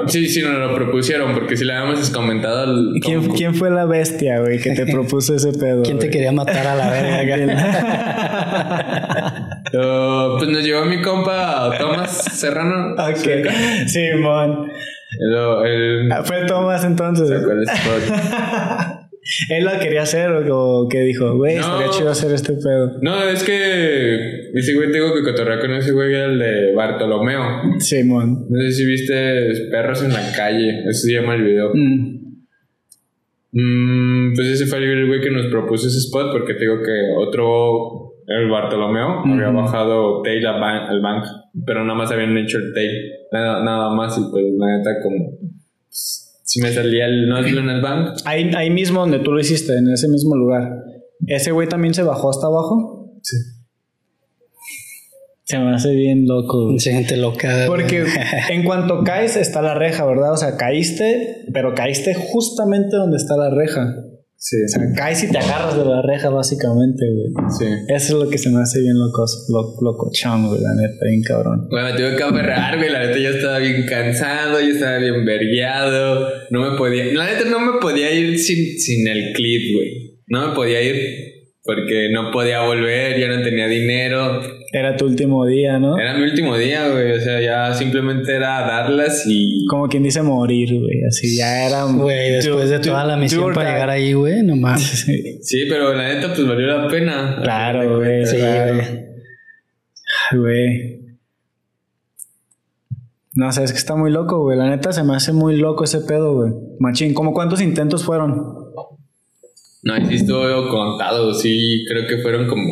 [0.06, 2.92] Sí, sí, nos lo propusieron porque si le habíamos comentado al.
[3.02, 5.82] ¿Quién, quién fue la bestia, güey, que te propuso ese pedo?
[5.82, 6.10] ¿Quién te güey?
[6.10, 7.36] quería matar a la verga?
[9.72, 12.94] Pues nos llevó mi compa Tomás Serrano.
[12.94, 14.66] ok, Simón.
[15.20, 17.30] Lo- el- Ah, Fue Tomás entonces.
[19.50, 21.60] Él lo quería hacer o que dijo, güey, No.
[21.62, 22.98] estaría chido hacer este pedo.
[23.02, 27.78] No, es que ese güey tengo que cotorrear con ese güey, el de Bartolomeo.
[27.78, 28.46] Simón.
[28.48, 30.80] No sé si viste Perros en la calle.
[30.88, 31.70] Eso se llama el video.
[31.74, 32.20] Mm.
[33.52, 37.12] Mm, pues ese fue el güey que nos propuso ese spot porque te digo que
[37.18, 41.24] otro, el Bartolomeo, había bajado tail al bank,
[41.66, 42.92] pero nada más habían hecho el tail,
[43.32, 45.36] nada, nada más y pues la neta como...
[45.88, 49.38] pues, si me salía el nozzle en el bank, Ahí, ahí mismo donde tú lo
[49.38, 50.82] hiciste, en ese mismo lugar.
[51.28, 53.20] ¿Ese güey también se bajó hasta abajo?
[53.22, 53.36] sí.
[55.44, 56.70] Se me hace bien loco.
[56.70, 57.64] Mucha gente loca.
[57.66, 58.04] Porque
[58.50, 60.32] en cuanto caes está la reja, ¿verdad?
[60.32, 63.94] O sea, caíste, pero caíste justamente donde está la reja.
[64.42, 67.50] Sí, O sea, caes y te agarras de la reja básicamente, güey.
[67.58, 67.66] sí.
[67.88, 71.22] Eso es lo que se me hace bien loco, lo, locochón, güey, la neta, bien
[71.22, 71.68] cabrón.
[71.70, 72.88] Güey, me tuve que aferrar, güey.
[72.88, 76.26] La neta, yo estaba bien cansado, yo estaba bien vergueado.
[76.48, 77.12] No me podía.
[77.12, 80.22] La neta, no me podía ir sin, sin el clip, güey.
[80.28, 80.96] No me podía ir
[81.62, 84.40] porque no podía volver, ya no tenía dinero.
[84.72, 85.98] Era tu último día, ¿no?
[85.98, 87.12] Era mi último día, güey.
[87.12, 89.66] O sea, ya simplemente era darlas y.
[89.66, 91.02] Como quien dice morir, güey.
[91.08, 91.84] Así ya era.
[91.84, 95.06] Güey, después de toda la misión para llegar ahí, güey, no mames.
[95.42, 97.38] Sí, pero la neta, pues valió la pena.
[97.42, 98.24] Claro, güey.
[98.26, 99.10] Sí, güey.
[100.32, 101.00] Güey.
[103.34, 104.56] No sé, es que está muy loco, güey.
[104.56, 106.52] La neta se me hace muy loco ese pedo, güey.
[106.78, 108.36] Machín, ¿cómo cuántos intentos fueron?
[109.82, 111.32] No, sí estuvo contado.
[111.34, 112.62] Sí, creo que fueron como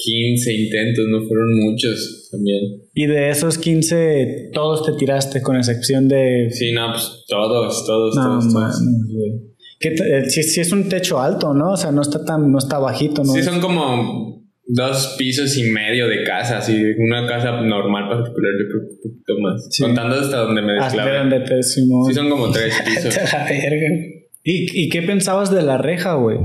[0.00, 2.60] 15 intentos, no fueron muchos también.
[2.94, 6.48] Y de esos 15, todos te tiraste, con excepción de.
[6.52, 8.82] Sí, no, pues todos, todos, no, todos, todos.
[9.80, 11.72] Que te- eh, sí es un techo alto, ¿no?
[11.72, 13.32] O sea, no está tan, no está bajito, ¿no?
[13.32, 18.68] Sí, son como dos pisos y medio de casa, así, una casa normal particular, yo
[18.68, 19.66] creo que un poquito más.
[19.70, 19.82] Sí.
[19.82, 21.18] Contando hasta donde me Hasta desclavé.
[21.18, 21.62] donde te.
[21.62, 23.14] Sí, son como tres pisos.
[23.32, 23.86] la verga.
[24.44, 26.38] ¿Y, ¿Y qué pensabas de la reja, güey?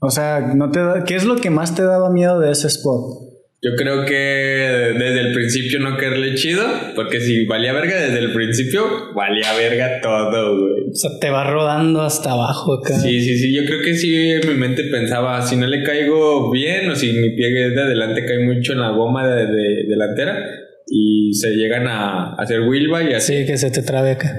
[0.00, 2.66] O sea, ¿no te da- ¿qué es lo que más te daba miedo de ese
[2.68, 3.26] spot?
[3.60, 8.32] Yo creo que desde el principio no quererle chido, porque si valía verga desde el
[8.32, 8.84] principio,
[9.16, 10.90] valía verga todo, güey.
[10.92, 12.94] O sea, te va rodando hasta abajo acá.
[13.00, 16.52] Sí, sí, sí, yo creo que sí en mi mente pensaba, si no le caigo
[16.52, 20.38] bien o si mi pie de adelante cae mucho en la goma de, de- delantera
[20.86, 23.38] y se llegan a, a hacer wheelbar y así.
[23.38, 24.30] Sí, que se te trabe acá.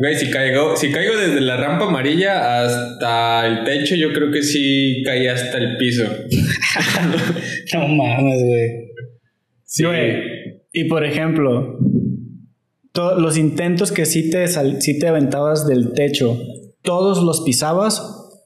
[0.00, 4.42] Güey, si caigo, si caigo desde la rampa amarilla hasta el techo, yo creo que
[4.42, 6.04] sí caí hasta el piso.
[7.74, 8.68] No mames, güey.
[9.64, 9.84] Sí.
[9.84, 10.16] Güey,
[10.72, 11.78] Y por ejemplo,
[12.92, 16.38] to- los intentos que sí te, sal- sí te aventabas del techo,
[16.82, 18.00] ¿todos los pisabas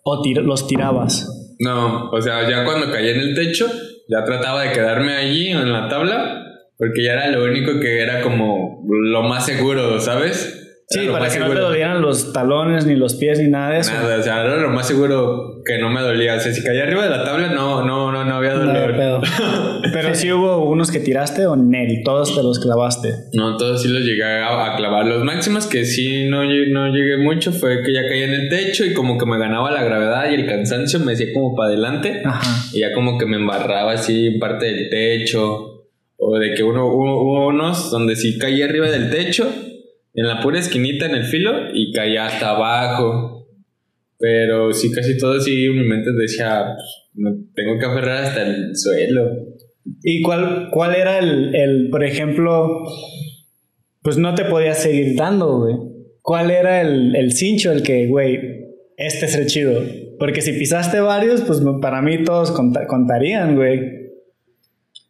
[0.04, 1.28] o tir- los tirabas?
[1.60, 3.66] No, o sea, ya cuando caí en el techo,
[4.08, 6.42] ya trataba de quedarme allí en la tabla,
[6.76, 10.61] porque ya era lo único que era como lo más seguro, ¿sabes?
[10.92, 13.80] Sí, para más que no te dolieran los talones, ni los pies, ni nada de
[13.80, 13.92] eso.
[13.92, 16.34] Nada, o sea, era lo más seguro que no me dolía.
[16.34, 19.22] O sea, si caía arriba de la tabla, no, no, no, no había dolor.
[19.92, 23.08] Pero sí hubo unos que tiraste o Nel, todos te los clavaste.
[23.32, 25.06] No, todos sí los llegué a, a clavar.
[25.06, 28.84] Los máximos que sí no, no llegué mucho fue que ya caía en el techo
[28.84, 32.22] y como que me ganaba la gravedad y el cansancio me hacía como para adelante.
[32.24, 32.66] Ajá.
[32.72, 35.68] Y ya como que me embarraba así en parte del techo.
[36.24, 39.52] O de que uno hubo unos donde sí caía arriba del techo,
[40.14, 43.48] en la pura esquinita en el filo, y caía hasta abajo.
[44.18, 46.64] Pero sí, casi todo sí, mi mente decía,
[47.14, 49.28] pues, tengo que aferrar hasta el suelo.
[50.04, 52.84] ¿Y cuál, cuál era el, el, por ejemplo,
[54.02, 55.74] pues no te podías seguir dando, güey?
[56.20, 58.38] ¿Cuál era el, el cincho, el que, güey,
[58.96, 59.82] este es el chido?
[60.20, 63.80] Porque si pisaste varios, pues para mí todos conta- contarían, güey.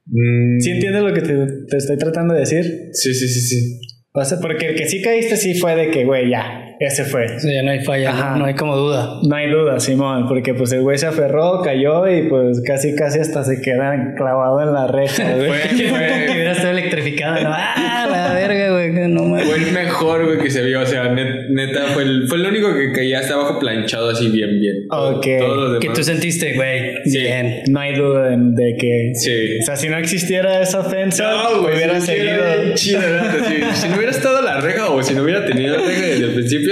[0.06, 1.34] Mm, ¿Sí entiendes lo que te,
[1.68, 2.64] te estoy tratando de decir?
[2.92, 3.78] Sí, sí, sí, sí.
[4.14, 7.24] O sea, porque el que sí caíste sí fue de que, güey, ya, ese fue.
[7.26, 8.30] O sea, ya no hay falla, Ajá.
[8.32, 9.18] no, no hay como duda.
[9.22, 13.20] No hay duda, Simón, porque pues el güey se aferró, cayó y pues casi casi
[13.20, 15.48] hasta se queda clavado en la reja, güey.
[15.48, 17.40] Fue, que fue, hubiera estado electrificada.
[17.42, 17.50] ¿no?
[17.52, 18.82] Ah, la verga, güey.
[19.08, 20.80] No fue el mejor, güey, que se vio.
[20.82, 24.28] O sea, net- neta, fue el, fue el único que caía hasta abajo planchado así
[24.30, 24.76] bien, bien.
[24.90, 25.26] Ok.
[25.40, 26.94] Todos los Que tú sentiste, güey.
[27.04, 27.20] Sí.
[27.20, 27.62] Bien.
[27.68, 29.12] No hay duda de, de que...
[29.14, 29.58] Sí.
[29.60, 32.34] O sea, si no existiera esa ofensa, No, güey, hubiera si seguido...
[32.74, 33.00] chido.
[33.48, 36.24] Si, si no hubiera estado la reja o si no hubiera tenido la reja desde
[36.26, 36.71] el principio,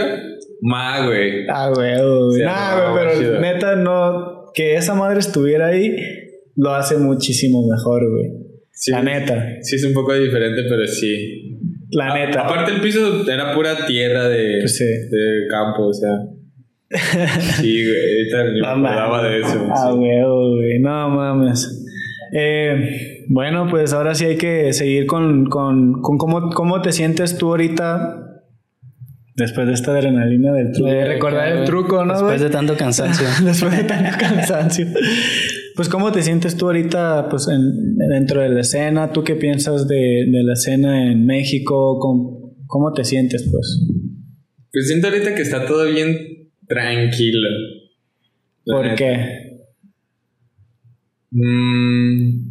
[0.62, 1.46] más, güey.
[1.48, 2.42] Ah, güey, güey.
[2.42, 3.40] Nah, no, güey, pero chido.
[3.40, 4.40] neta, no...
[4.52, 5.96] Que esa madre estuviera ahí
[6.56, 8.30] lo hace muchísimo mejor, güey.
[8.72, 8.90] Sí.
[8.90, 9.58] La neta.
[9.62, 11.58] Sí, es un poco diferente, pero sí.
[11.92, 12.40] La A- neta.
[12.42, 14.84] aparte, el piso era pura tierra de, Pues sí.
[14.84, 16.10] de campo, o sea.
[17.60, 18.32] Sí, güey.
[18.34, 19.68] Ahorita me acordaba de eso.
[19.72, 20.20] Ah, güey,
[20.56, 21.86] güey, no mames.
[22.32, 27.36] Eh, bueno, pues ahora sí hay que seguir con, con, con cómo, cómo te sientes
[27.38, 28.29] tú ahorita
[29.40, 30.90] después de esta adrenalina del truco.
[30.90, 32.12] De recordar el truco, ¿no?
[32.14, 33.26] Después de tanto cansancio.
[33.44, 34.86] Después de tanto cansancio.
[35.74, 39.88] Pues cómo te sientes tú ahorita pues en- dentro de la escena, tú qué piensas
[39.88, 43.80] de, de la escena en México, ¿Cómo, cómo te sientes pues?
[44.72, 47.48] Pues siento ahorita que está todo bien tranquilo.
[48.64, 49.58] ¿Por qué?
[51.30, 52.50] Mm,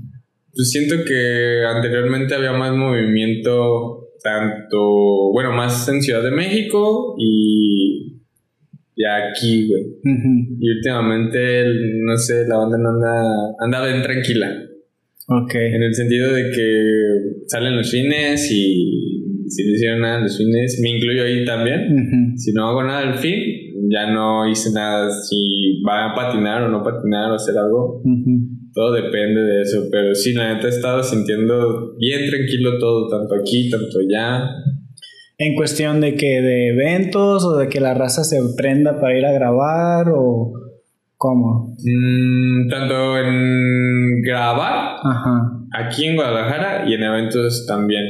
[0.54, 8.22] pues siento que anteriormente había más movimiento, tanto, bueno, más en Ciudad de México y,
[8.96, 9.84] y aquí, güey.
[10.60, 11.66] Y últimamente,
[12.04, 14.48] no sé, la banda no anda, anda bien tranquila.
[15.28, 15.56] Ok.
[15.56, 20.80] En el sentido de que salen los fines y si no hicieron nada los fines,
[20.82, 22.38] me incluyo ahí también.
[22.38, 23.40] Si no hago nada al fin,
[23.90, 25.10] ya no hice nada.
[25.12, 28.02] Si va a patinar o no patinar o hacer algo,
[28.80, 29.90] todo depende de eso.
[29.92, 34.52] Pero sí, la neta he estado sintiendo bien tranquilo todo, tanto aquí, tanto allá.
[35.38, 39.26] En cuestión de que de eventos o de que la raza se prenda para ir
[39.26, 40.54] a grabar o
[41.18, 41.76] cómo?
[41.84, 44.96] Mm, tanto en grabar
[45.74, 48.06] aquí en Guadalajara y en eventos también.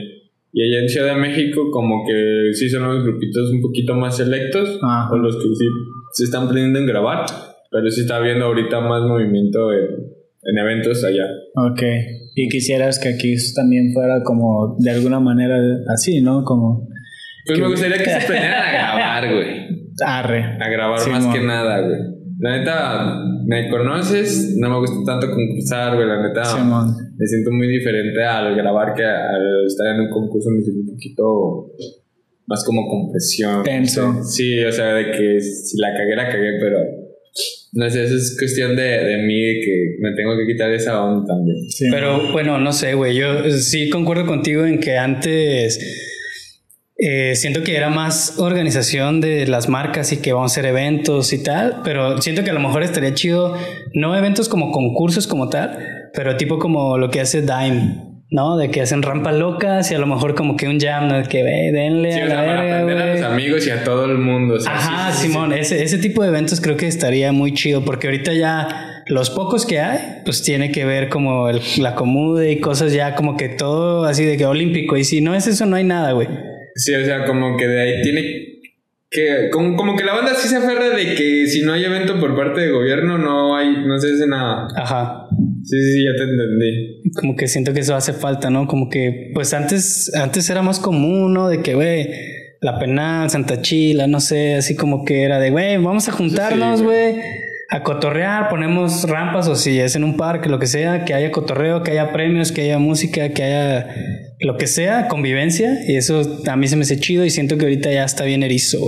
[0.53, 4.17] Y allá en Ciudad de México como que sí son los grupitos un poquito más
[4.17, 5.65] selectos o los que sí
[6.11, 7.25] se están aprendiendo en grabar,
[7.71, 11.25] pero sí está habiendo ahorita más movimiento en, en eventos allá.
[11.55, 11.81] Ok.
[12.35, 15.57] Y quisieras que aquí también fuera como de alguna manera
[15.93, 16.43] así, ¿no?
[16.43, 16.87] Como...
[17.45, 19.69] Pues me gustaría que se aprendieran a grabar, güey.
[20.05, 20.43] Arre.
[20.59, 21.99] A grabar más que nada, güey.
[22.39, 26.07] La neta, me conoces, no me gusta tanto concursar, güey.
[26.07, 26.41] La neta,
[27.17, 30.49] me siento muy diferente al grabar que al estar en un concurso.
[30.51, 31.73] Me siento un poquito
[32.45, 33.63] más como compresión.
[33.63, 34.23] Tenso.
[34.23, 36.77] Sí, o sea, de que si la cagué, la cagué, pero
[37.73, 41.25] no sé, eso es cuestión de, de mí que me tengo que quitar esa onda
[41.27, 41.57] también.
[41.91, 43.15] pero bueno, no sé, güey.
[43.15, 45.79] Yo sí concuerdo contigo en que antes
[47.01, 51.31] eh, siento que era más organización de las marcas y que vamos a hacer eventos
[51.31, 53.55] y tal, pero siento que a lo mejor estaría chido,
[53.93, 55.77] no eventos como concursos como tal,
[56.13, 58.08] pero tipo como lo que hace Dime.
[58.31, 58.57] ¿No?
[58.57, 61.21] De que hacen rampas locas y a lo mejor como que un jam, ¿no?
[61.23, 64.57] Que ve, denle a la verga, a los amigos y a todo el mundo.
[64.67, 69.03] Ajá, Simón, Ese, ese tipo de eventos creo que estaría muy chido porque ahorita ya
[69.07, 73.35] los pocos que hay, pues tiene que ver como la comude y cosas ya como
[73.35, 76.27] que todo así de que olímpico y si no es eso no hay nada, güey.
[76.75, 78.21] Sí, o sea, como que de ahí tiene
[79.09, 79.49] que.
[79.51, 82.35] Como, como que la banda sí se aferra de que si no hay evento por
[82.35, 84.67] parte de gobierno, no hay, no se hace nada.
[84.75, 85.27] Ajá.
[85.63, 87.01] Sí, sí, ya te entendí.
[87.19, 88.67] Como que siento que eso hace falta, ¿no?
[88.67, 91.49] Como que, pues antes, antes era más común, ¿no?
[91.49, 92.09] De que, güey,
[92.61, 96.81] la penal, Santa Chila, no sé, así como que era de, güey, vamos a juntarnos,
[96.81, 97.15] güey
[97.71, 101.31] a cotorrear, ponemos rampas o si es en un parque, lo que sea, que haya
[101.31, 103.87] cotorreo, que haya premios, que haya música, que haya
[104.39, 105.77] lo que sea, convivencia.
[105.87, 108.41] Y eso a mí se me hace chido y siento que ahorita ya está bien
[108.41, 108.79] erizo.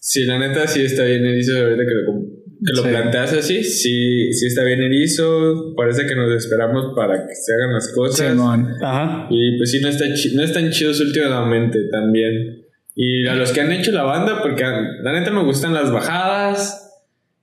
[0.00, 3.62] Sí, la neta sí está bien erizo ahorita que lo, que lo planteas así.
[3.64, 5.74] Sí, sí está bien erizo.
[5.76, 8.36] Parece que nos esperamos para que se hagan las cosas.
[8.82, 9.26] Ajá.
[9.30, 10.04] Y pues sí, no, está
[10.34, 12.66] no están chidos últimamente también.
[12.94, 16.86] Y a los que han hecho la banda, porque la neta me gustan las bajadas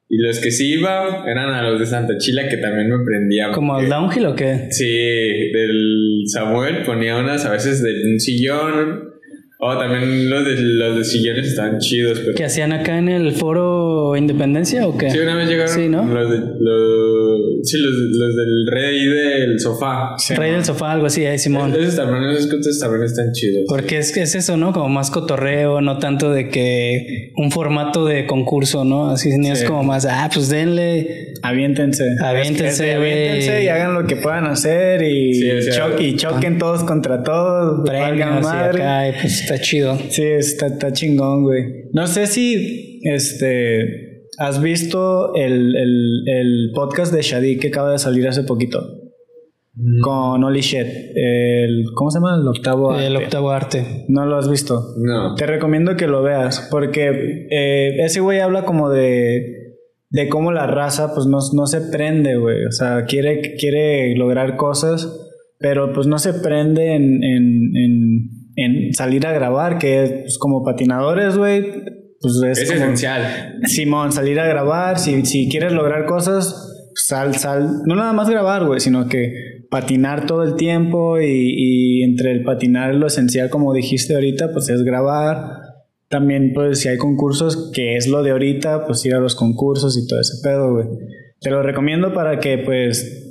[0.10, 3.52] y los que sí iba eran a los de Santa Chila que también me prendían.
[3.52, 4.68] ¿Como al downhill o qué?
[4.72, 4.88] Sí,
[5.52, 9.07] del Samuel ponía unas a veces de un sillón
[9.60, 12.20] Oh, también los de, los de sillones están chidos.
[12.20, 12.36] Pero...
[12.36, 15.10] ¿Qué hacían acá en el foro Independencia o qué?
[15.10, 16.06] Sí, una vez llegaron sí, ¿no?
[16.06, 20.16] los, de, los, sí, los, los, del rey del sofá.
[20.36, 21.74] rey del sofá, algo así, ahí Simón.
[21.76, 23.64] Esos también, esos también están chidos.
[23.68, 24.74] Porque es que es eso, ¿no?
[24.74, 29.10] Como más cotorreo, no tanto de que un formato de concurso, ¿no?
[29.10, 31.34] Así es como más, ah, pues denle.
[31.42, 32.04] Aviéntense.
[32.24, 35.32] Aviéntense, Aviéntense y hagan lo que puedan hacer y,
[36.00, 37.88] y choquen todos contra todos.
[37.88, 39.98] Premios y acá, y pues Está chido.
[40.10, 41.86] Sí, está, está chingón, güey.
[41.94, 45.74] No sé si este has visto el,
[46.28, 48.82] el, podcast de Shadi que acaba de salir hace poquito.
[49.74, 50.02] Mm.
[50.02, 50.88] Con Oli Shed.
[51.16, 52.36] El, ¿Cómo se llama?
[52.42, 53.08] El octavo arte.
[53.08, 54.06] El octavo arte.
[54.10, 54.84] ¿No lo has visto?
[54.98, 55.36] No.
[55.36, 56.68] Te recomiendo que lo veas.
[56.70, 59.78] Porque eh, ese güey habla como de,
[60.10, 62.66] de cómo la raza pues no, no se prende, güey.
[62.66, 65.08] O sea, quiere, quiere lograr cosas,
[65.58, 68.07] pero pues no se prende en, en en
[68.94, 71.64] salir a grabar, que es pues, como patinadores, güey.
[72.20, 73.60] Pues es, esencial.
[73.66, 78.66] Simón, salir a grabar, si, si quieres lograr cosas, sal, sal, no nada más grabar,
[78.66, 79.32] güey, sino que
[79.70, 84.70] patinar todo el tiempo y, y, entre el patinar lo esencial, como dijiste ahorita, pues
[84.70, 85.62] es grabar.
[86.10, 89.98] También, pues, si hay concursos, que es lo de ahorita, pues ir a los concursos
[89.98, 90.88] y todo ese pedo, güey.
[91.40, 93.27] Te lo recomiendo para que, pues,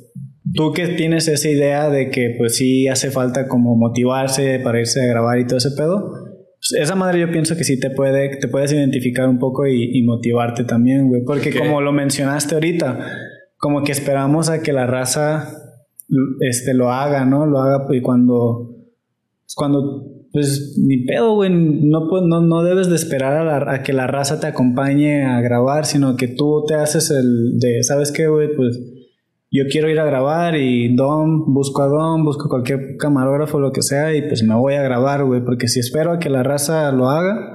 [0.56, 5.02] tú que tienes esa idea de que pues sí hace falta como motivarse para irse
[5.02, 8.36] a grabar y todo ese pedo, pues, esa madre yo pienso que sí te puede,
[8.36, 12.98] te puedes identificar un poco y, motivarte también, güey, porque como lo mencionaste ahorita,
[13.58, 15.48] como que esperamos a que la raza
[16.40, 17.46] este lo haga, ¿no?
[17.46, 18.72] Lo haga y cuando
[19.54, 21.50] cuando, pues, ni pedo, güey.
[21.50, 25.40] No, pues, no, no debes de esperar a, a, que la raza te acompañe a
[25.40, 28.54] grabar, sino que tú te haces el de, ¿sabes qué, güey?
[28.54, 28.78] Pues
[29.50, 33.82] yo quiero ir a grabar y Dom, busco a Dom, busco cualquier camarógrafo, lo que
[33.82, 36.90] sea, y pues me voy a grabar, güey, porque si espero a que la raza
[36.92, 37.52] lo haga.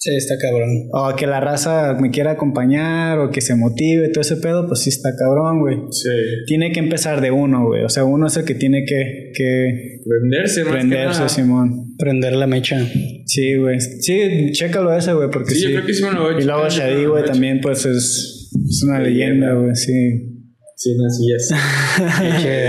[0.00, 0.68] Sí, está cabrón.
[0.92, 4.68] O a que la raza me quiera acompañar o que se motive, todo ese pedo,
[4.68, 5.76] pues sí está cabrón, güey.
[5.90, 6.08] Sí.
[6.46, 7.82] Tiene que empezar de uno, güey.
[7.82, 9.32] O sea, uno es el que tiene que...
[9.34, 11.28] que prenderse, más prenderse, que nada.
[11.28, 11.96] Simón.
[11.98, 12.78] Prender la mecha.
[13.26, 13.80] Sí, güey.
[13.80, 15.64] Sí, chécalo ese, güey, porque Sí, sí.
[15.64, 18.52] yo creo que sí me lo voy a Y luego Shadi, güey, también, pues es,
[18.68, 20.37] es una leyenda, güey, sí.
[20.80, 21.54] Sí, no, sí, ya sé.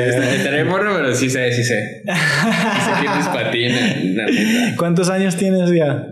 [0.09, 2.01] Está- Estaré morro, pero sí sé, sí sé.
[2.05, 3.05] Sí sé
[3.69, 4.75] neta.
[4.77, 6.07] ¿Cuántos años tienes ya?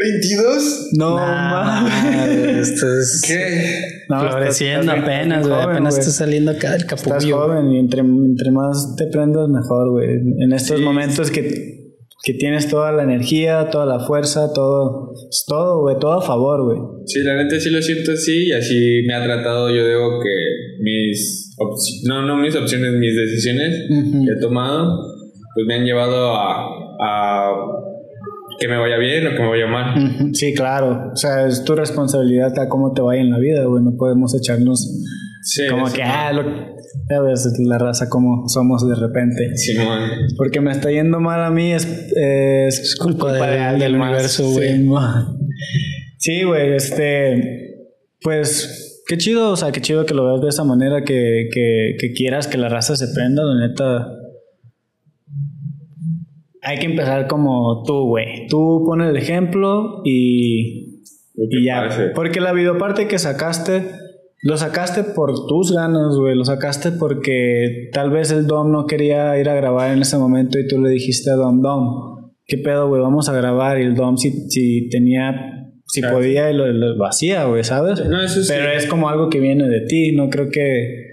[0.00, 0.90] ¿22?
[0.96, 2.68] No, Nah, mames.
[2.70, 4.04] Esto es ¿Qué?
[4.08, 5.60] No, floreciendo estás- estás apenas, güey.
[5.60, 7.36] Apenas está saliendo acá del Estás capullo.
[7.36, 10.08] joven y entre, entre más te prendas, mejor, güey.
[10.38, 10.84] En estos Sí.
[10.84, 11.87] momentos que,
[12.22, 15.12] que tienes toda la energía, toda la fuerza, todo,
[15.46, 16.78] todo, güey, todo a favor, güey.
[17.06, 19.70] Sí, la neta sí lo siento así y así me ha tratado.
[19.70, 21.54] Yo digo que mis
[22.04, 24.98] no, no mis opciones, mis decisiones que he tomado,
[25.54, 26.66] pues me han llevado a,
[27.00, 27.52] a
[28.58, 30.30] que me vaya bien o que me vaya mal.
[30.34, 31.10] Sí, claro.
[31.12, 33.82] O sea, es tu responsabilidad a cómo te vaya en la vida, güey.
[33.82, 34.88] No podemos echarnos
[35.42, 36.42] Sí, como que, ah, lo,
[37.10, 39.56] ya ves la raza como somos de repente.
[39.56, 40.10] Simón.
[40.36, 41.84] Porque me está yendo mal a mí es,
[42.16, 44.08] es, Es culpa de- del más.
[44.10, 44.76] universo, güey.
[44.76, 44.88] Sí.
[46.18, 47.86] Sí, güey, este,
[48.22, 51.96] pues, qué chido, o sea, qué chido que lo veas de esa manera, que, que,
[51.98, 54.08] que quieras que la raza se prenda, la neta.
[56.62, 58.46] Hay que empezar como tú, güey.
[58.48, 61.00] Tú pones el ejemplo y,
[61.36, 61.76] y ya.
[61.88, 62.08] parece?
[62.14, 63.84] Porque la videoparte que sacaste,
[64.42, 66.36] lo sacaste por tus ganas, güey.
[66.36, 70.58] Lo sacaste porque tal vez el Dom no quería ir a grabar en ese momento
[70.58, 73.02] y tú le dijiste a Dom, Dom, ¿qué pedo, güey?
[73.02, 73.80] Vamos a grabar.
[73.80, 75.34] Y el Dom, si, si tenía,
[75.86, 76.16] si Claro.
[76.18, 78.04] podía, lo, lo, lo hacía, güey, ¿sabes?
[78.08, 78.48] No, eso sí.
[78.48, 80.12] Pero es como algo que viene de ti.
[80.12, 81.04] No creo que,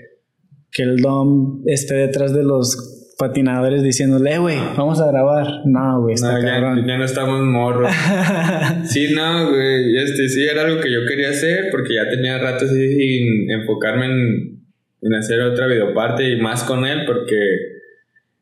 [0.71, 5.47] que el Dom esté detrás de los patinadores diciéndole, "Eh, güey, vamos a grabar.
[5.65, 6.85] No, güey, está No, ya, cabrón.
[6.87, 7.91] ya no estamos morros.
[8.85, 9.97] Sí, no, güey.
[9.97, 14.05] Este, sí, era algo que yo quería hacer porque ya tenía rato así sin enfocarme
[14.05, 14.61] en,
[15.01, 17.35] en hacer otra videoparte y más con él porque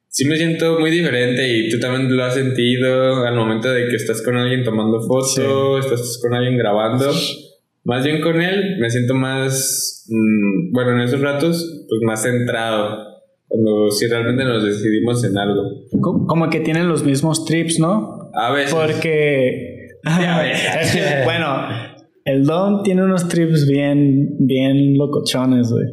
[0.08, 3.96] sí me siento muy diferente y tú también lo has sentido al momento de que
[3.96, 7.12] estás con alguien tomando fotos, estás con alguien grabando.
[7.86, 13.13] Más bien con él me siento más, mm, bueno, en esos ratos, pues más centrado.
[13.54, 15.62] Cuando si realmente nos decidimos en algo.
[16.02, 18.32] Co- Como que tienen los mismos trips, ¿no?
[18.34, 18.74] A veces.
[18.74, 19.90] Porque.
[20.06, 20.60] Ya ves.
[20.82, 21.46] Es que, bueno,
[22.26, 25.86] el Dom tiene unos trips bien, bien locochones, güey.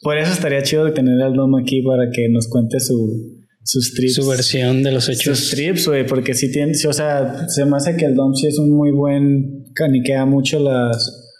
[0.00, 4.14] Por eso estaría chido tener al Dom aquí para que nos cuente su, sus trips.
[4.14, 5.50] Su versión de los Sus hechos.
[5.50, 8.46] trips, güey, porque si tiene, sí, o sea, se me hace que el Dom sí
[8.46, 11.31] es un muy buen, caniquea mucho las,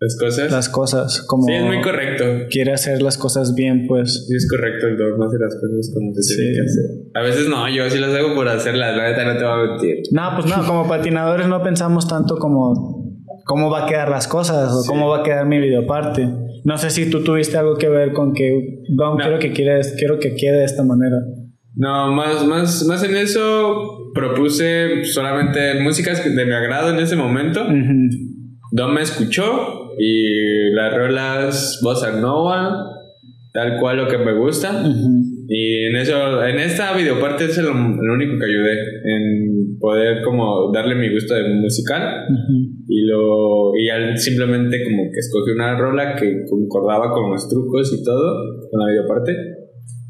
[0.00, 0.52] Las cosas.
[0.52, 2.24] las cosas, como Sí, es muy correcto.
[2.50, 4.26] quiere hacer las cosas bien, pues.
[4.28, 6.36] Sí, es correcto el dog no hace las cosas como se Sí.
[6.36, 6.84] tiene que hacer.
[7.14, 9.70] A veces no, yo sí las hago por hacerlas, la neta no te voy a
[9.72, 9.96] mentir.
[10.12, 13.08] No, pues no, como patinadores no pensamos tanto como
[13.44, 16.28] cómo va a quedar las cosas o cómo va a quedar mi videoparte.
[16.64, 19.24] No sé si tú tuviste algo que ver con que Dom No.
[19.24, 21.16] quiero que quieres, quiero que quede de esta manera.
[21.74, 27.62] No, más, más, más en eso propuse solamente músicas de mi agrado en ese momento.
[27.62, 28.08] Ujú.
[28.72, 32.84] Dom me escuchó y las rolas bossa nova,
[33.52, 34.70] tal cual lo que me gusta.
[34.70, 35.28] Ujú.
[35.48, 38.72] Y en eso, en esta videoparte es lo, lo único que ayudé
[39.04, 42.26] en poder como darle mi gusto de musical.
[42.86, 47.96] Y lo y al simplemente como que escogí una rola que concordaba con los trucos
[47.98, 48.36] y todo,
[48.70, 49.32] con la videoparte.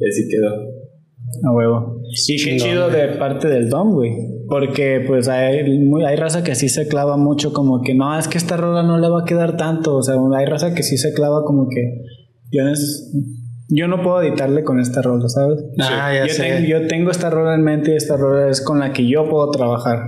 [0.00, 0.50] Y así quedó.
[1.44, 2.02] A huevo.
[2.26, 4.37] Y qué chido de parte del Dom, güey.
[4.48, 8.28] Porque pues hay, muy, hay raza que sí se clava mucho como que no, es
[8.28, 9.96] que esta rola no le va a quedar tanto.
[9.96, 12.02] O sea, hay raza que sí se clava como que
[12.50, 13.12] yo, neces-
[13.68, 15.58] yo no puedo editarle con esta rola, ¿sabes?
[15.80, 16.42] Ah, ya yo, sé.
[16.44, 19.28] tengo, yo tengo esta rola en mente y esta rola es con la que yo
[19.28, 19.98] puedo trabajar.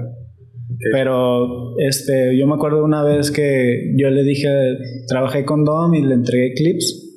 [0.93, 4.49] Pero este, yo me acuerdo una vez que yo le dije,
[5.09, 7.10] trabajé con Dom y le entregué clips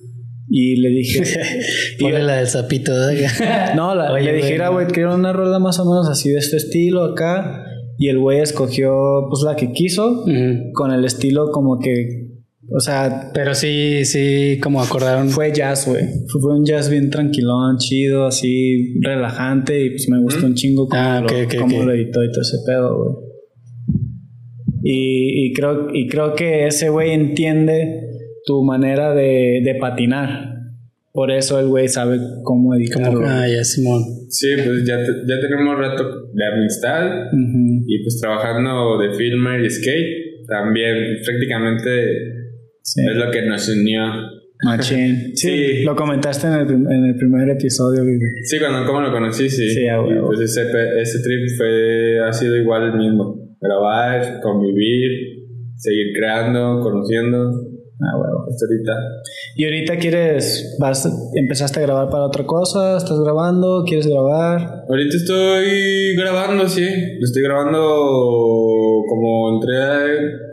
[0.50, 1.24] y le dije,
[2.00, 2.92] Ponle la del sapito.
[3.10, 3.26] ¿eh?
[3.76, 6.30] no, la- Oye, le dije, güey, "Mira, güey, quiero una rola más o menos así
[6.30, 7.66] de este estilo acá.
[7.98, 8.92] Y el güey escogió
[9.30, 10.26] pues la que quiso
[10.74, 12.32] con el estilo como que,
[12.76, 15.30] o sea, Pero sí, sí, como acordaron.
[15.30, 16.04] fue jazz, güey.
[16.28, 20.88] Fue, fue un jazz bien tranquilón, chido, así relajante y pues me gustó un chingo
[20.90, 21.54] cómo, Ah, lo, ok.
[21.86, 23.16] lo editó y todo ese pedo, güey.
[24.84, 28.02] Y, y creo, y creo que ese güey entiende
[28.46, 30.52] tu manera de, de patinar.
[31.12, 33.22] por eso el güey sabe cómo editarlo.
[33.26, 34.02] Ah, ya, Simón.
[34.30, 37.84] Sí, pues ya, te- ya tenemos rato de amistad Ujú.
[37.86, 40.48] y pues trabajando de filmer y skate.
[40.48, 41.90] También prácticamente
[42.82, 43.02] Sí.
[43.10, 44.02] es lo que nos unió.
[44.66, 45.32] Machín.
[45.36, 45.84] Sí, Sí.
[45.84, 48.18] lo comentaste en el, en el primer episodio, güey.
[48.44, 49.70] Sí, cuando como lo conocí, sí.
[49.70, 50.28] Sí, a huevo.
[50.28, 50.62] pues ese,
[51.00, 53.40] ese trip fue, ha sido igual el mismo.
[53.62, 55.12] Grabar, convivir,
[55.78, 57.52] seguir creando, conociendo.
[58.02, 58.46] Ah, huevo.
[58.50, 58.94] Hasta ahorita.
[59.56, 62.98] ¿Y ahorita quieres, vas, empezaste a grabar para otra cosa?
[62.98, 63.84] ¿Estás grabando?
[63.86, 64.84] ¿Quieres grabar?
[64.90, 66.84] Ahorita estoy grabando, sí.
[66.84, 67.80] Lo estoy grabando
[69.08, 69.78] como entré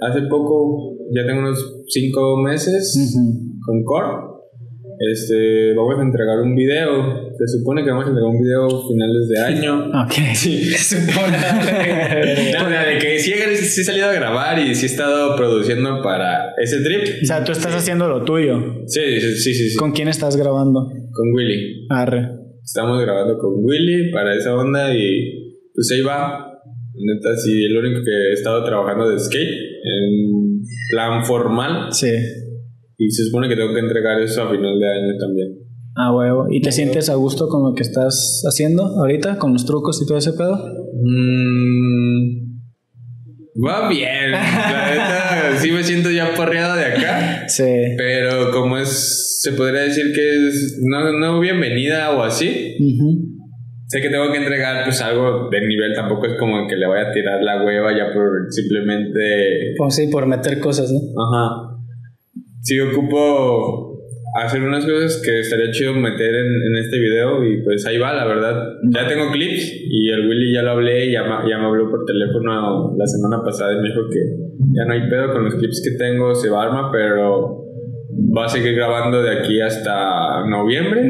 [0.03, 3.59] hace poco, ya tengo unos cinco meses Ujú.
[3.65, 4.30] con Core.
[5.03, 7.31] Este, vamos a entregar un video.
[7.39, 9.87] Se supone que vamos a entregar un video finales de año.
[10.05, 10.13] Ok.
[10.13, 10.35] O
[12.69, 16.03] sea, de que sí, he- sí he salido a grabar y sí he estado produciendo
[16.03, 17.23] para ese trip.
[17.23, 18.59] O sea, tú estás haciendo lo tuyo.
[18.87, 19.77] Sí, sí, sí, sí, sí.
[19.77, 20.87] ¿Con quién estás grabando?
[21.13, 21.87] Con Willy.
[21.89, 22.29] Arre.
[22.63, 26.47] Estamos grabando con Willy para esa onda y pues ahí va.
[27.03, 32.11] Neta, sí, el único que he estado trabajando de skate en plan formal Sí.
[33.01, 35.59] Y se supone que tengo que entregar eso a final de año también.
[35.97, 36.49] Ah, huevo.
[36.51, 39.39] ¿Y te sientes a gusto con lo que estás haciendo ahorita?
[39.39, 40.59] ¿Con los trucos y todo ese pedo?
[41.03, 42.61] Mm,
[43.67, 44.33] va bien.
[44.33, 47.27] La neta, sí me siento ya porreado de acá.
[47.49, 47.65] Sí.
[47.97, 52.77] Pero como es, se podría decir que es no, no bienvenida o así.
[52.79, 53.31] Ujú.
[53.89, 57.01] Sé que tengo que entregar pues algo de nivel, tampoco es como que le voy
[57.01, 59.75] a tirar la hueva ya por simplemente...
[59.77, 61.01] Pues sí, por meter cosas, ¿no?
[61.01, 61.70] Ajá.
[62.63, 63.99] Sí ocupo
[64.41, 68.13] hacer unas cosas que estaría chido meter en, en este video y pues ahí va,
[68.15, 68.63] la verdad.
[68.95, 71.91] Ya tengo clips y el Willy ya lo hablé y ya, me- ya me habló
[71.91, 74.21] por teléfono la semana pasada y me dijo que
[74.77, 77.65] ya no hay pedo con los clips que tengo, se va a armar, pero
[78.37, 81.03] va a seguir grabando de aquí hasta noviembre.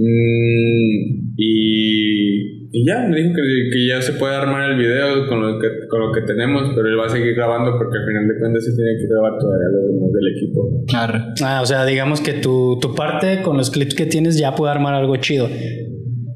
[0.00, 5.40] Mm, y, y ya, me dijo que, que ya se puede armar el video con
[5.40, 8.28] lo, que, con lo que tenemos, pero él va a seguir grabando porque al final
[8.28, 10.84] de cuentas se tiene que grabar todavía los demás del equipo.
[10.94, 11.24] Arre.
[11.42, 14.72] Ah, o sea, digamos que tu, tu parte con los clips que tienes ya puede
[14.72, 15.48] armar algo chido.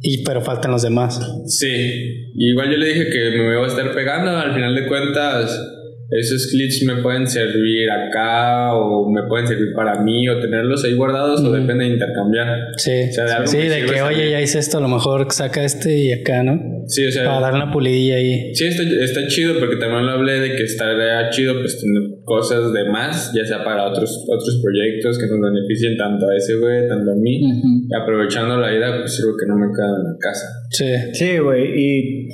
[0.00, 1.20] Y, pero faltan los demás.
[1.46, 5.78] Sí, igual yo le dije que me voy a estar pegando, al final de cuentas
[6.12, 10.94] esos clips me pueden servir acá o me pueden servir para mí o tenerlos ahí
[10.94, 12.48] guardados o depende de intercambiar.
[12.76, 14.80] Sí, O sea, de algo sí, me de sirve que, oye, ya hice esto, a
[14.82, 16.60] lo mejor saca este y acá, ¿no?
[16.86, 18.54] Sí, o sea, Para dar una pulidilla ahí.
[18.54, 22.72] Sí, está, está chido porque también lo hablé de que estaría chido pues tener cosas
[22.72, 26.88] de más, ya sea para otros, otros proyectos que nos beneficien tanto a ese güey,
[26.88, 27.40] tanto a mí.
[27.88, 30.46] Y aprovechando la ida, pues sirvo que no me quedo en la casa.
[30.70, 30.92] Sí.
[31.12, 31.72] Sí, güey.
[31.74, 32.28] Y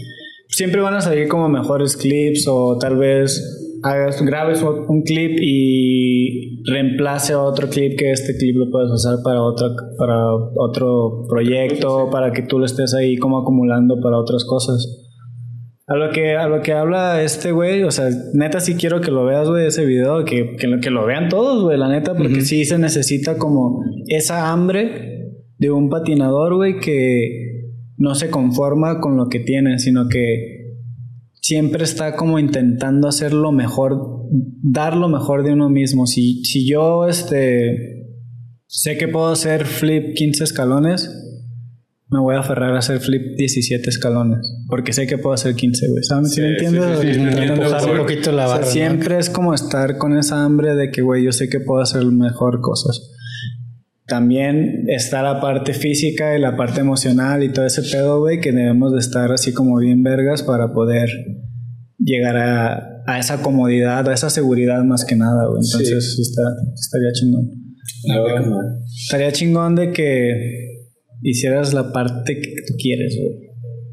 [0.48, 6.62] siempre van a salir como mejores clips o tal vez hagas, grabes un clip y
[6.70, 9.68] reemplace otro clip que este clip lo puedes usar para otro,
[9.98, 15.04] para otro proyecto, para que tú lo estés ahí como acumulando para otras cosas.
[15.86, 19.10] A lo que, a lo que habla este güey, o sea, neta sí quiero que
[19.10, 22.14] lo veas, güey, ese video, que, que, lo, que lo vean todos, güey, la neta,
[22.14, 27.48] porque sí se necesita como esa hambre de un patinador, güey, que
[27.96, 30.57] no se conforma con lo que tiene, sino que
[31.40, 33.98] siempre está como intentando hacer lo mejor,
[34.62, 36.06] dar lo mejor de uno mismo.
[36.06, 38.06] Si, si yo, este,
[38.66, 41.10] sé que puedo hacer flip 15 escalones,
[42.10, 44.40] me voy a aferrar a hacer flip 17 escalones.
[44.68, 46.02] Porque sé que puedo hacer 15, güey.
[46.02, 46.30] ¿Sabes?
[46.30, 47.00] ¿Sí, Sí, me entiendes?
[47.00, 48.66] sí, Empujar un poquito la O sea, barra.
[48.66, 48.72] ¿no?
[48.72, 52.04] siempre es como estar con esa hambre de que, güey, yo sé que puedo hacer
[52.06, 53.10] mejor cosas.
[54.08, 58.52] También está la parte física y la parte emocional y todo ese pedo, güey, que
[58.52, 61.08] debemos de estar así como bien vergas para poder
[61.98, 65.60] llegar a, a esa comodidad, a esa seguridad más que nada, güey.
[65.62, 66.22] Entonces, sí.
[66.22, 66.42] está,
[66.74, 67.50] estaría chingón.
[68.06, 68.58] No,
[69.04, 70.86] Estaría chingón de que
[71.22, 73.48] hicieras la parte que tú quieres, güey.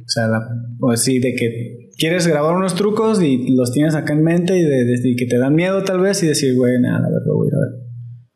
[0.05, 0.39] O sea, la,
[0.80, 4.61] o sí, de que quieres grabar unos trucos y los tienes acá en mente y,
[4.63, 7.20] de, de- y que te dan miedo tal vez y decir, güey, nada, a ver,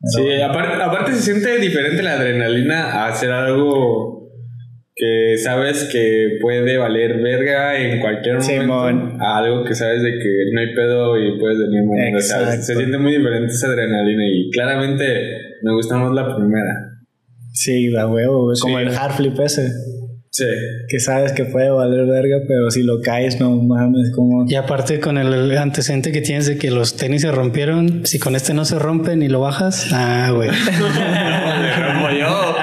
[0.02, 4.20] Sí, aparte, aparte se siente diferente la adrenalina a hacer algo
[4.94, 9.18] que sabes que puede valer verga en cualquier momento Simón.
[9.20, 12.18] a algo que sabes de que no hay pedo y puedes venir mañana.
[12.18, 15.04] O sea, se siente muy diferente esa adrenalina y claramente
[15.62, 16.90] me gusta más la primera.
[17.52, 18.58] Sí, da huevo, güey.
[18.60, 19.70] Como el hard flip ese.
[20.30, 20.44] Sí.
[20.88, 24.48] Que sabes que puede valer verga, pero si lo caes, no mames, como...
[24.48, 28.36] Y aparte con el antecedente que tienes de que los tenis se rompieron, si con
[28.36, 30.50] este no se rompen y lo bajas, ah, güey.
[31.60, 32.54] Me rompo yo.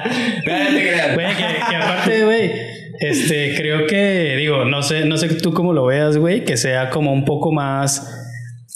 [1.14, 2.52] Güey, que, que aparte, güey,
[3.00, 6.90] este, creo que, digo, no sé, no sé tú cómo lo veas, güey, que sea
[6.90, 8.08] como un poco más,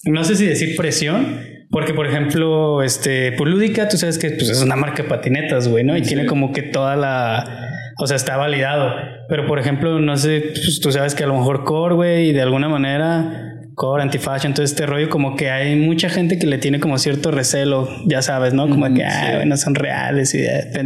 [0.06, 4.50] no sé si decir presión, Porque, por ejemplo, este, pues Lúdica, tú sabes que pues,
[4.50, 5.96] es una marca de patinetas, güey, ¿no?
[5.96, 7.61] Y tiene como que toda la.
[8.02, 8.96] O sea, está validado.
[9.30, 12.34] Pero, por ejemplo, no sé, pues, tú sabes que a lo mejor Core, güey, y
[12.34, 13.60] de alguna manera.
[13.76, 17.30] Core, antifashion, todo este rollo, como que hay mucha gente que le tiene como cierto
[17.30, 18.68] recelo, ya sabes, ¿no?
[18.68, 20.42] Como que, ah, son reales y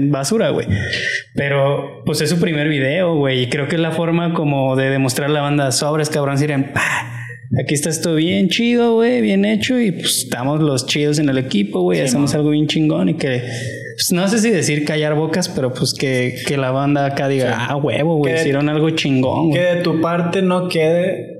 [0.09, 0.67] basura, güey.
[1.33, 4.89] Pero, pues es su primer video, güey, y creo que es la forma como de
[4.89, 6.71] demostrar la banda sobres, cabrón, Siren,
[7.59, 11.37] Aquí está esto bien chido, güey, bien hecho y pues estamos los chidos en el
[11.37, 13.43] equipo, güey, hacemos algo bien chingón y que
[13.95, 17.67] pues, no sé si decir callar bocas, pero pues que, que la banda acá diga,
[17.69, 19.51] ah, huevo, güey, hicieron algo chingón.
[19.51, 21.39] Que de tu parte no quede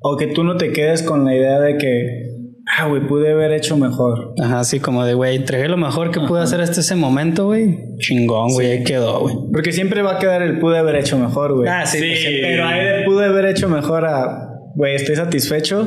[0.00, 2.32] o que tú no te quedes con la idea de que
[2.78, 4.34] ah, güey, pude haber hecho mejor.
[4.40, 7.76] Ajá, así como de, güey, entregué lo mejor que pude hacer hasta ese momento, güey.
[7.98, 9.34] Chingón, güey, ahí quedó, güey.
[9.52, 11.68] Porque siempre va a quedar el pude haber hecho mejor, güey.
[11.68, 15.86] Ah, sí, pues, pero ahí de pude haber hecho mejor a güey, estoy satisfecho,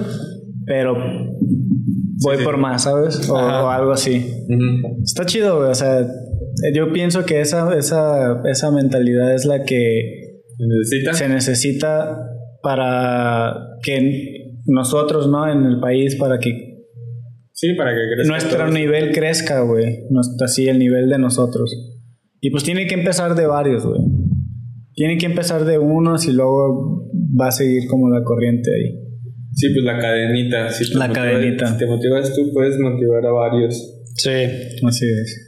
[0.66, 0.96] pero
[2.24, 3.30] voy por más, ¿sabes?
[3.30, 4.26] O, algo así.
[5.04, 5.70] Está chido, güey.
[5.70, 6.08] O sea,
[6.74, 10.42] yo pienso que esa, esa, esa mentalidad es la que
[11.14, 12.18] se necesita
[12.62, 15.50] para que nosotros, ¿no?
[15.52, 16.76] En el país, para que
[17.56, 20.04] Sí, para que crezca nuestro nivel crezca, güey.
[20.44, 21.74] Así el nivel de nosotros.
[22.42, 24.02] Y pues tiene que empezar de varios, güey.
[24.94, 27.10] Tiene que empezar de unos y luego
[27.40, 29.05] va a seguir como la corriente ahí.
[29.56, 30.70] Sí, pues la cadenita.
[30.72, 31.68] Si la cadenita.
[31.68, 33.76] Si te motivas tú, puedes motivar a varios.
[34.16, 35.42] Sí, así es.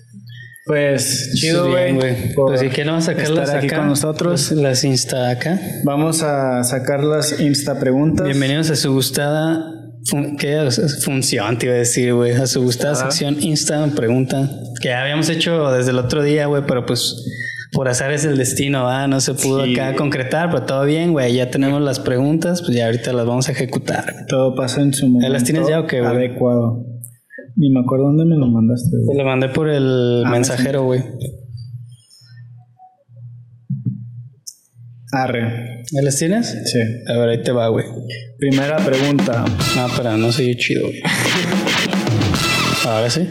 [0.65, 1.97] Pues chido, güey.
[2.35, 4.51] Pues si quieren sacarlas aquí con nosotros.
[4.51, 5.59] Las Insta acá.
[5.83, 8.25] Vamos a sacar las Insta preguntas.
[8.25, 9.77] Bienvenidos a su gustada
[10.39, 10.69] ¿Qué
[11.03, 12.31] función te iba a decir, güey?
[12.31, 14.49] A su gustada sección Insta pregunta.
[14.81, 17.25] Que habíamos hecho desde el otro día, güey, pero pues
[17.71, 19.07] por azar es el destino, ¿ah?
[19.07, 21.33] No se pudo acá concretar, pero todo bien, güey.
[21.33, 24.25] Ya tenemos las preguntas, pues ya ahorita las vamos a ejecutar.
[24.27, 25.29] Todo pasa en su momento.
[25.29, 26.15] ¿Las tienes ya o qué, güey?
[26.15, 26.85] Adecuado.
[27.55, 29.17] Ni me acuerdo dónde me lo mandaste, güey.
[29.17, 31.03] Te lo mandé por el ah, mensajero, güey.
[35.11, 35.83] Arre.
[35.93, 36.47] ¿Me las tienes?
[36.65, 36.79] Sí.
[37.07, 37.85] A ver, ahí te va, güey.
[38.37, 39.45] Primera pregunta.
[39.75, 41.01] No, pero no soy yo chido, güey.
[42.85, 43.27] Ahora sí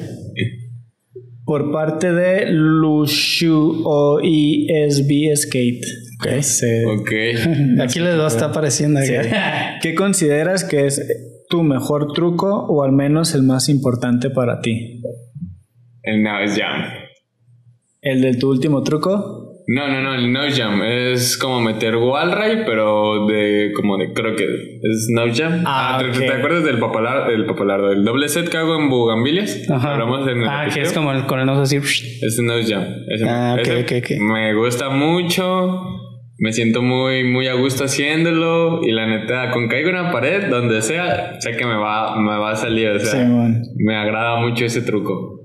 [1.46, 5.86] por parte de Lushu o ESB Skate.
[6.20, 7.00] Ok.
[7.00, 7.34] okay.
[7.80, 9.00] Aquí les va a estar apareciendo.
[9.80, 11.00] ¿Qué consideras que es
[11.48, 15.00] tu mejor truco o al menos el más importante para ti?
[16.02, 16.82] El Nose Jam.
[18.02, 19.45] ¿El de tu último truco?
[19.68, 22.30] No, no, no, el no jump es como meter wall
[22.64, 25.64] pero de como de creo que es no jump.
[25.66, 29.68] Ah, ah ¿te, acuerdas del popular, del popular, del doble set que hago en Bugambilias?
[29.68, 29.94] Ajá.
[29.94, 32.06] Hablamos en el Ah, que es como el, con el nose así.
[32.22, 32.86] Es un no jump.
[33.26, 34.18] ah, okay, okay, okay.
[34.20, 35.82] Me gusta mucho.
[36.38, 40.48] Me siento muy, muy a gusto haciéndolo y la neta, con caigo en una pared,
[40.50, 42.90] donde sea, sé que me va, me va a salir.
[42.90, 43.26] O sea,
[43.78, 45.35] me agrada mucho ese truco.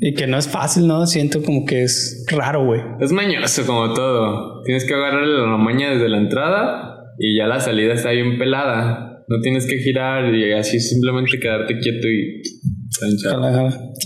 [0.00, 1.06] Y que no es fácil, ¿no?
[1.06, 2.80] Siento como que es raro, güey.
[3.00, 4.62] Es mañoso como todo.
[4.62, 9.24] Tienes que agarrarle la maña desde la entrada y ya la salida está bien pelada.
[9.26, 12.42] No tienes que girar y así simplemente quedarte quieto y...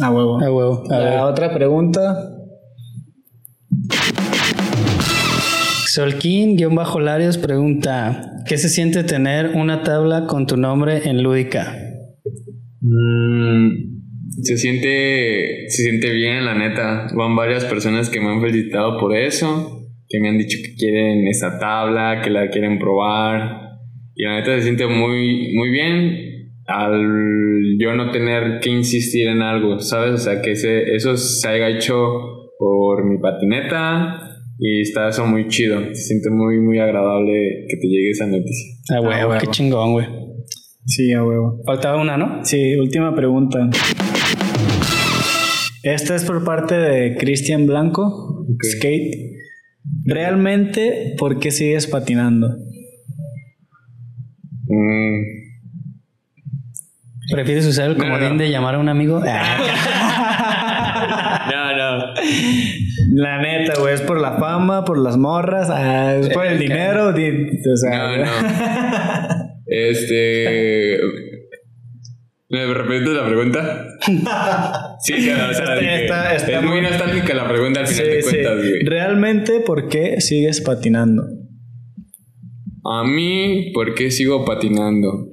[0.00, 0.42] A huevo.
[0.42, 0.84] A huevo.
[0.90, 2.38] A la otra pregunta.
[5.88, 11.76] Solkin-Larios pregunta: ¿Qué se siente tener una tabla con tu nombre en Lúdica?
[12.80, 13.91] Mmm
[14.40, 17.06] se siente, se siente bien, la neta.
[17.14, 21.26] Van varias personas que me han felicitado por eso, que me han dicho que quieren
[21.26, 23.80] esa tabla, que la quieren probar.
[24.14, 26.32] Y la neta se siente muy, muy bien
[26.66, 30.12] al yo no tener que insistir en algo, ¿sabes?
[30.12, 31.94] O sea, que ese, eso se haya hecho
[32.58, 34.20] por mi patineta
[34.58, 35.80] y está eso muy chido.
[35.92, 38.74] Se siente muy, muy agradable que te llegue esa noticia.
[38.94, 40.06] Ah, güey, qué chingón, güey.
[40.86, 41.60] Sí, a huevo.
[41.64, 42.44] Faltaba una, ¿no?
[42.44, 43.70] Sí, última pregunta.
[45.82, 49.32] Esta es por parte de Cristian Blanco, Skate.
[50.04, 52.56] ¿Realmente por qué sigues patinando?
[54.68, 55.22] Mm.
[57.32, 59.18] ¿Prefieres usar el comodín de llamar a un amigo?
[59.24, 59.26] no,
[61.76, 62.14] no.
[63.14, 67.12] La neta, güey, es por la fama, por las morras, ah, es por el dinero.
[67.12, 68.30] no, no.
[69.66, 70.98] Este.
[72.52, 73.86] ¿Me repites la pregunta?
[75.00, 78.84] sí, o sea, es muy nostálgica la pregunta al final de cuentas, güey.
[78.84, 81.22] ¿Realmente por qué sigues patinando?
[82.84, 85.30] A mí, ¿por qué sigo patinando?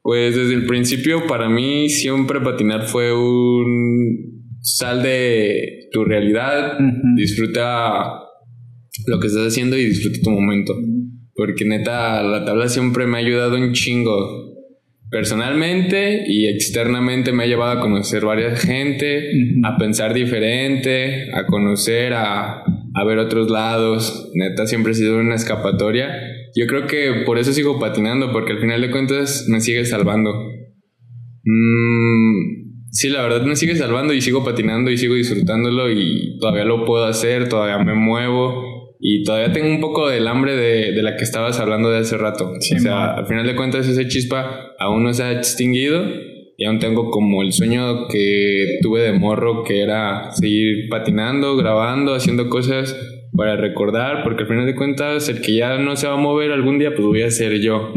[0.00, 6.78] Pues desde el principio para mí siempre patinar fue un sal de tu realidad,
[7.16, 8.12] disfruta
[9.08, 10.72] lo que estás haciendo y disfruta tu momento.
[11.34, 14.47] Porque neta, la tabla siempre me ha ayudado un chingo
[15.10, 19.30] personalmente y externamente me ha llevado a conocer varias gente,
[19.64, 22.62] a pensar diferente, a conocer, a,
[22.94, 24.30] a ver otros lados.
[24.34, 26.10] Neta, siempre ha sido una escapatoria.
[26.54, 30.32] Yo creo que por eso sigo patinando, porque al final de cuentas me sigue salvando.
[31.44, 36.64] Mm, sí, la verdad me sigue salvando y sigo patinando y sigo disfrutándolo y todavía
[36.64, 41.02] lo puedo hacer, todavía me muevo y todavía tengo un poco del hambre de, de
[41.02, 42.50] la que estabas hablando de hace rato.
[42.50, 46.02] o sea, al final de cuentas ese chispa aún no se ha extinguido
[46.56, 52.14] y aún tengo como el sueño que tuve de morro que era seguir patinando, grabando,
[52.14, 52.96] haciendo cosas
[53.36, 56.50] para recordar, porque al final de cuentas el que ya no se va a mover
[56.50, 57.92] algún día pues voy a ser yo.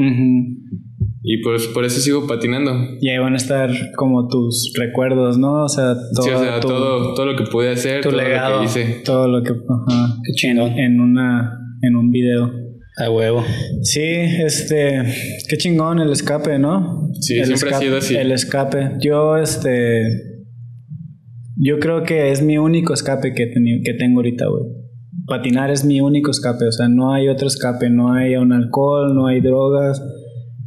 [1.24, 2.72] Y pues por eso sigo patinando.
[3.00, 5.64] Y ahí van a estar como tus recuerdos, ¿no?
[5.64, 8.60] O sea, todo, sí, o sea, todo, todo lo que pude hacer, todo legado, lo
[8.60, 9.02] que hice.
[9.06, 9.52] Todo lo que...
[9.52, 10.66] Ajá, Qué chido.
[10.66, 12.52] En, una, en un video.
[13.02, 13.44] A huevo.
[13.82, 15.04] Sí, este...
[15.50, 17.10] Qué chingón el escape, ¿no?
[17.20, 18.16] Sí, el siempre escape, ha sido así.
[18.16, 18.92] El escape.
[19.00, 20.04] Yo, este...
[21.58, 23.52] Yo creo que es mi único escape que,
[23.84, 24.64] que tengo ahorita, güey.
[25.28, 26.66] Patinar es mi único escape.
[26.66, 27.90] O sea, no hay otro escape.
[27.90, 30.02] No hay un alcohol, no hay drogas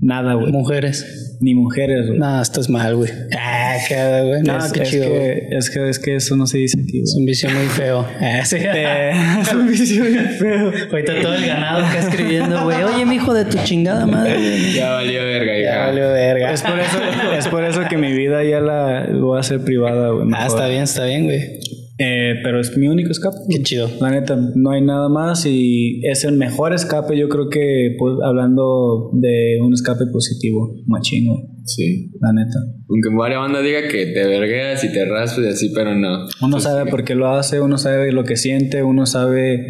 [0.04, 0.52] Nada, güey.
[0.52, 1.38] Mujeres.
[1.40, 2.18] Ni mujeres, güey.
[2.18, 3.10] No, estás mal, güey.
[3.36, 3.94] Ah, qué,
[4.26, 4.42] güey.
[4.42, 5.04] No, es, qué es chido.
[5.04, 7.04] Que, es, que, es que eso no se dice aquí, güey.
[7.04, 8.06] Es un vicio muy feo.
[8.20, 8.56] Ah, sí.
[9.40, 10.72] es un vicio muy feo.
[10.90, 12.82] Ahorita todo el ganado que escribiendo, güey.
[12.82, 14.36] Oye, mi hijo de tu chingada madre.
[14.74, 15.70] Ya valió verga, hija.
[15.70, 16.52] Ya valió verga.
[16.52, 16.98] Es por eso,
[17.38, 20.28] es por eso que mi vida ya la voy a hacer privada, güey.
[20.34, 21.60] Ah, está bien, está bien, güey.
[21.96, 23.36] Eh, pero es mi único escape.
[23.48, 23.88] Qué chido.
[24.00, 28.14] La neta, no hay nada más y es el mejor escape, yo creo que pues,
[28.24, 31.38] hablando de un escape positivo, machín, güey.
[31.64, 32.10] Sí.
[32.20, 32.58] La neta.
[32.88, 36.24] Aunque varias banda diga que te vergueas y te raspas y así, pero no.
[36.42, 36.90] Uno Pues sabe sí.
[36.90, 39.64] por qué lo hace, uno sabe lo que siente, uno sabe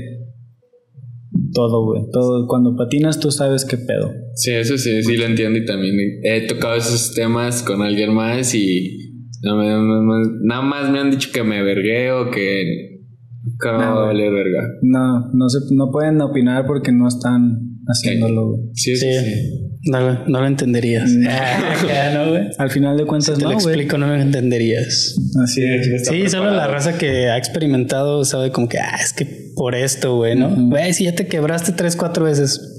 [1.52, 2.02] todo, güey.
[2.10, 2.46] Todo.
[2.48, 4.10] Cuando patinas tú sabes qué pedo.
[4.34, 8.54] Sí, eso sí, sí lo entiendo y también he tocado esos temas con alguien más
[8.54, 9.13] y
[9.44, 13.00] nada más me han dicho que me vergueo, que
[13.42, 14.62] nunca me va a valer verga.
[14.82, 18.60] No, no, se, no pueden opinar porque no están haciéndolo, güey.
[18.74, 19.18] Sí, sí, Sí.
[19.24, 19.60] sí.
[19.86, 21.10] No, lo- no lo entenderías.
[21.28, 22.42] Ah, acá, ¿no, güey?
[22.56, 25.14] Al final de cuentas, Te no, lo explico, no lo entenderías.
[25.42, 26.08] Así es.
[26.08, 30.16] Sí, solo la raza que ha experimentado sabe como que, ah, es que por esto,
[30.16, 30.48] güey, ¿no?
[30.70, 32.70] Güey, si ya te quebraste tres, cuatro veces.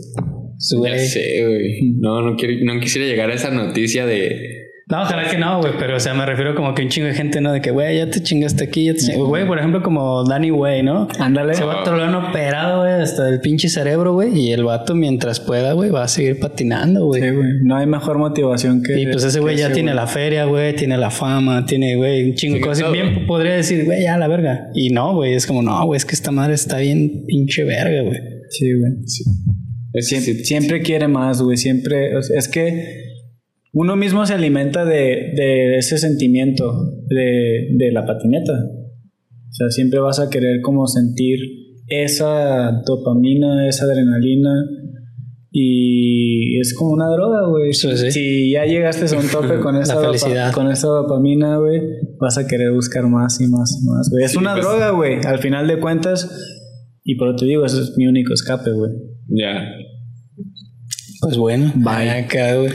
[0.84, 1.92] Ya sé, güey.
[2.00, 4.65] No, no, quiero, no quisiera llegar a esa noticia de...
[4.88, 7.16] No, ojalá que no, güey, pero o sea, me refiero como que un chingo de
[7.16, 7.52] gente, ¿no?
[7.52, 9.20] De que, güey, ya te chingaste aquí, ya te chingaste.
[9.24, 11.07] Güey, por ejemplo, como Danny Way, ¿no?
[11.18, 11.56] Ándale.
[11.56, 14.38] Se va a lo han operado, güey, hasta el pinche cerebro, güey.
[14.40, 17.20] Y el vato, mientras pueda, güey, va a seguir patinando, güey.
[17.20, 17.48] Sí, güey.
[17.64, 18.99] No hay mejor motivación que.
[19.02, 22.30] Y pues ese güey ya ese tiene la feria, güey, tiene la fama, tiene, güey,
[22.30, 22.84] un chingo de cosas.
[22.84, 22.91] todo.
[22.91, 24.68] Bien podría decir, güey, ya la verga.
[24.76, 28.03] Y no, güey, es como, no, güey, es que esta madre está bien pinche verga,
[28.03, 28.20] güey.
[28.52, 28.91] Sí, güey.
[29.94, 31.57] Es, Siem- sí, siempre quiere más, güey.
[31.57, 32.16] Siempre.
[32.16, 33.05] o sea, es que
[33.78, 36.74] uno mismo se alimenta de, de ese sentimiento
[37.10, 38.54] de, de la patineta.
[38.54, 41.38] O sea, siempre vas a querer como sentir
[41.88, 44.52] esa dopamina, esa adrenalina.
[45.52, 47.74] Y es como una droga, güey.
[47.74, 48.12] Sí, sí.
[48.12, 50.52] Si ya llegaste a un tope con esa, dopa- felicidad.
[50.54, 51.82] con esa dopamina, güey,
[52.20, 54.26] vas a querer buscar más y más y más, güey.
[54.26, 55.20] Es Sí, una pues- droga, güey.
[55.26, 56.30] Al final de cuentas,
[57.06, 58.92] y por te digo, eso es mi único escape, güey.
[59.30, 59.64] Ya.
[61.22, 62.10] Pues bueno, Bye.
[62.10, 62.72] acá, güey.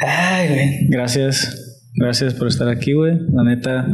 [0.00, 0.86] Ay, güey.
[0.88, 1.64] Gracias.
[1.94, 3.18] Gracias por estar aquí, güey.
[3.32, 3.86] La neta,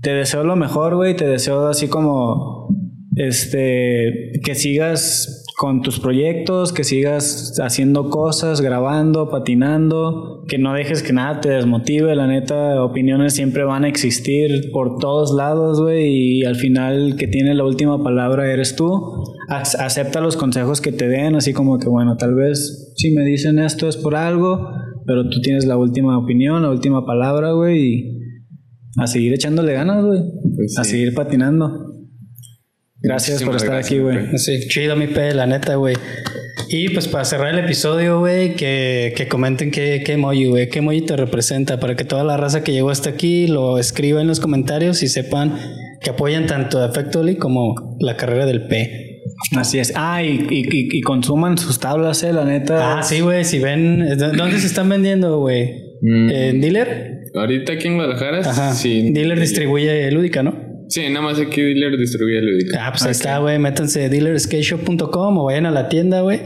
[0.00, 1.14] te deseo lo mejor, güey.
[1.16, 2.68] Te deseo así como,
[3.16, 11.02] este, que sigas con tus proyectos, que sigas haciendo cosas, grabando, patinando, que no dejes
[11.02, 12.16] que nada te desmotive.
[12.16, 16.08] La neta, opiniones siempre van a existir por todos lados, güey.
[16.38, 19.24] Y al final, que tiene la última palabra eres tú.
[19.50, 23.22] Ac- Acepta los consejos que te den, así como que, bueno, tal vez si me
[23.24, 24.70] dicen esto es por algo,
[25.06, 28.18] pero tú tienes la última opinión, la última palabra, güey, y
[28.98, 30.20] a seguir echándole ganas, güey.
[30.56, 30.92] Pues A sí.
[30.92, 31.70] seguir patinando.
[33.00, 34.26] Gracias por estar gracias, aquí, güey.
[34.26, 34.38] güey.
[34.38, 35.96] Sí, chido mi pe, la neta, güey.
[36.68, 40.78] Y pues para cerrar el episodio, güey, que, que comenten qué, qué emoji, güey, qué
[40.78, 44.28] emoji te representa, para que toda la raza que llegó hasta aquí lo escriba en
[44.28, 45.58] los comentarios y sepan
[46.00, 49.11] que apoyan tanto a Effectually como la carrera del P.
[49.56, 49.92] Así es.
[49.96, 52.98] Ah, y, y- y- y consuman sus tablas, eh, la neta.
[52.98, 55.72] Ah, sí, güey, si ven, ¿dó- ¿dónde se están vendiendo, güey?
[56.00, 56.30] Mm.
[56.30, 57.20] ¿En dealer?
[57.34, 58.72] Ahorita aquí en Guadalajara, Ajá.
[58.74, 59.10] sí.
[59.12, 60.54] Dealer distribuye Lúdica, ¿no?
[60.88, 62.86] Sí, nada más aquí Dealer distribuye Lúdica.
[62.86, 63.58] Ah, pues ahí está, güey.
[63.58, 66.40] Métanse a dealerskateshop.com o vayan a la tienda, güey.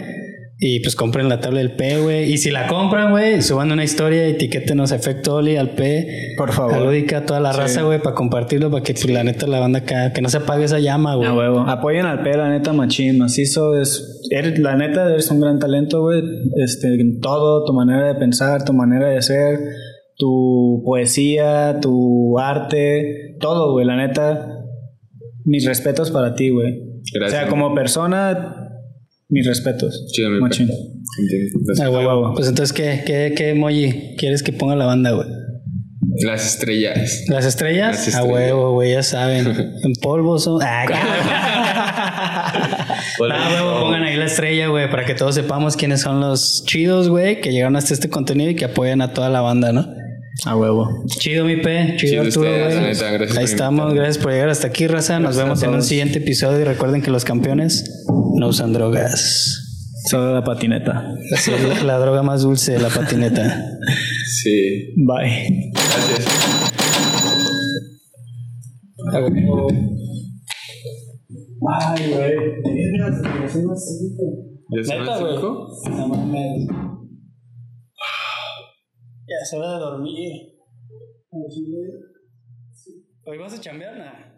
[0.58, 2.32] Y pues compren la tabla del P, güey.
[2.32, 6.34] Y si la compran, güey, suban una historia, etiquétenos Efecto Oli al P.
[6.38, 6.74] Por favor.
[6.74, 9.60] A Lúdica, a toda la raza, güey, para compartirlo, para que pues, la neta la
[9.60, 11.28] banda acá, que no se apague esa llama, güey.
[11.66, 13.78] Apoyen al P, la neta, machín, macizo.
[13.78, 16.22] Es, eres, la neta, eres un gran talento, güey.
[16.56, 19.58] Este, en todo, tu manera de pensar, tu manera de ser,
[20.16, 23.84] tu poesía, tu arte, todo, güey.
[23.84, 24.64] La neta,
[25.44, 27.02] mis respetos para ti, güey.
[27.12, 27.40] Gracias.
[27.40, 28.65] O sea, como persona,
[29.28, 30.06] mis respetos.
[30.12, 30.68] Chido, mi Machín.
[31.18, 31.82] Entiendo.
[31.82, 32.34] Ah, güey.
[32.34, 35.28] Pues entonces, ¿qué, qué, qué emoji quieres que ponga la banda, güey?
[36.24, 37.24] Las estrellas.
[37.28, 38.06] ¿Las estrellas?
[38.06, 39.46] Las A huevo, güey, ya saben.
[39.82, 40.62] En polvo son.
[40.62, 40.86] Ah,
[43.18, 47.08] Ah, huevo, pongan ahí la estrella, güey, para que todos sepamos quiénes son los chidos,
[47.08, 49.86] güey, que llegaron hasta este contenido y que apoyan a toda la banda, ¿no?
[50.44, 51.04] A huevo.
[51.06, 51.94] Chido, mi P.
[51.96, 53.80] Chido, Chido Arturo, ustedes, neta, gracias Ahí estamos.
[53.80, 53.94] invitarme.
[54.00, 55.18] Gracias por llegar hasta aquí, raza.
[55.18, 58.04] Nos Gracias vemos en un siguiente episodio y recuerden que los campeones
[58.34, 59.62] no usan drogas.
[60.10, 61.14] Solo la patineta.
[61.32, 63.64] Es la, la droga más dulce de la patineta.
[64.42, 64.92] Sí.
[64.96, 65.72] Bye.
[65.72, 66.26] Gracias.
[71.68, 72.32] Ay, güey.
[74.68, 75.34] ¿Ya son Neta, las güey.
[75.34, 75.68] cinco?
[75.90, 76.68] No mames.
[79.28, 80.56] Ya es hora de dormir.
[83.24, 83.98] ¿Hoy vas a chambear?
[83.98, 84.36] Nah.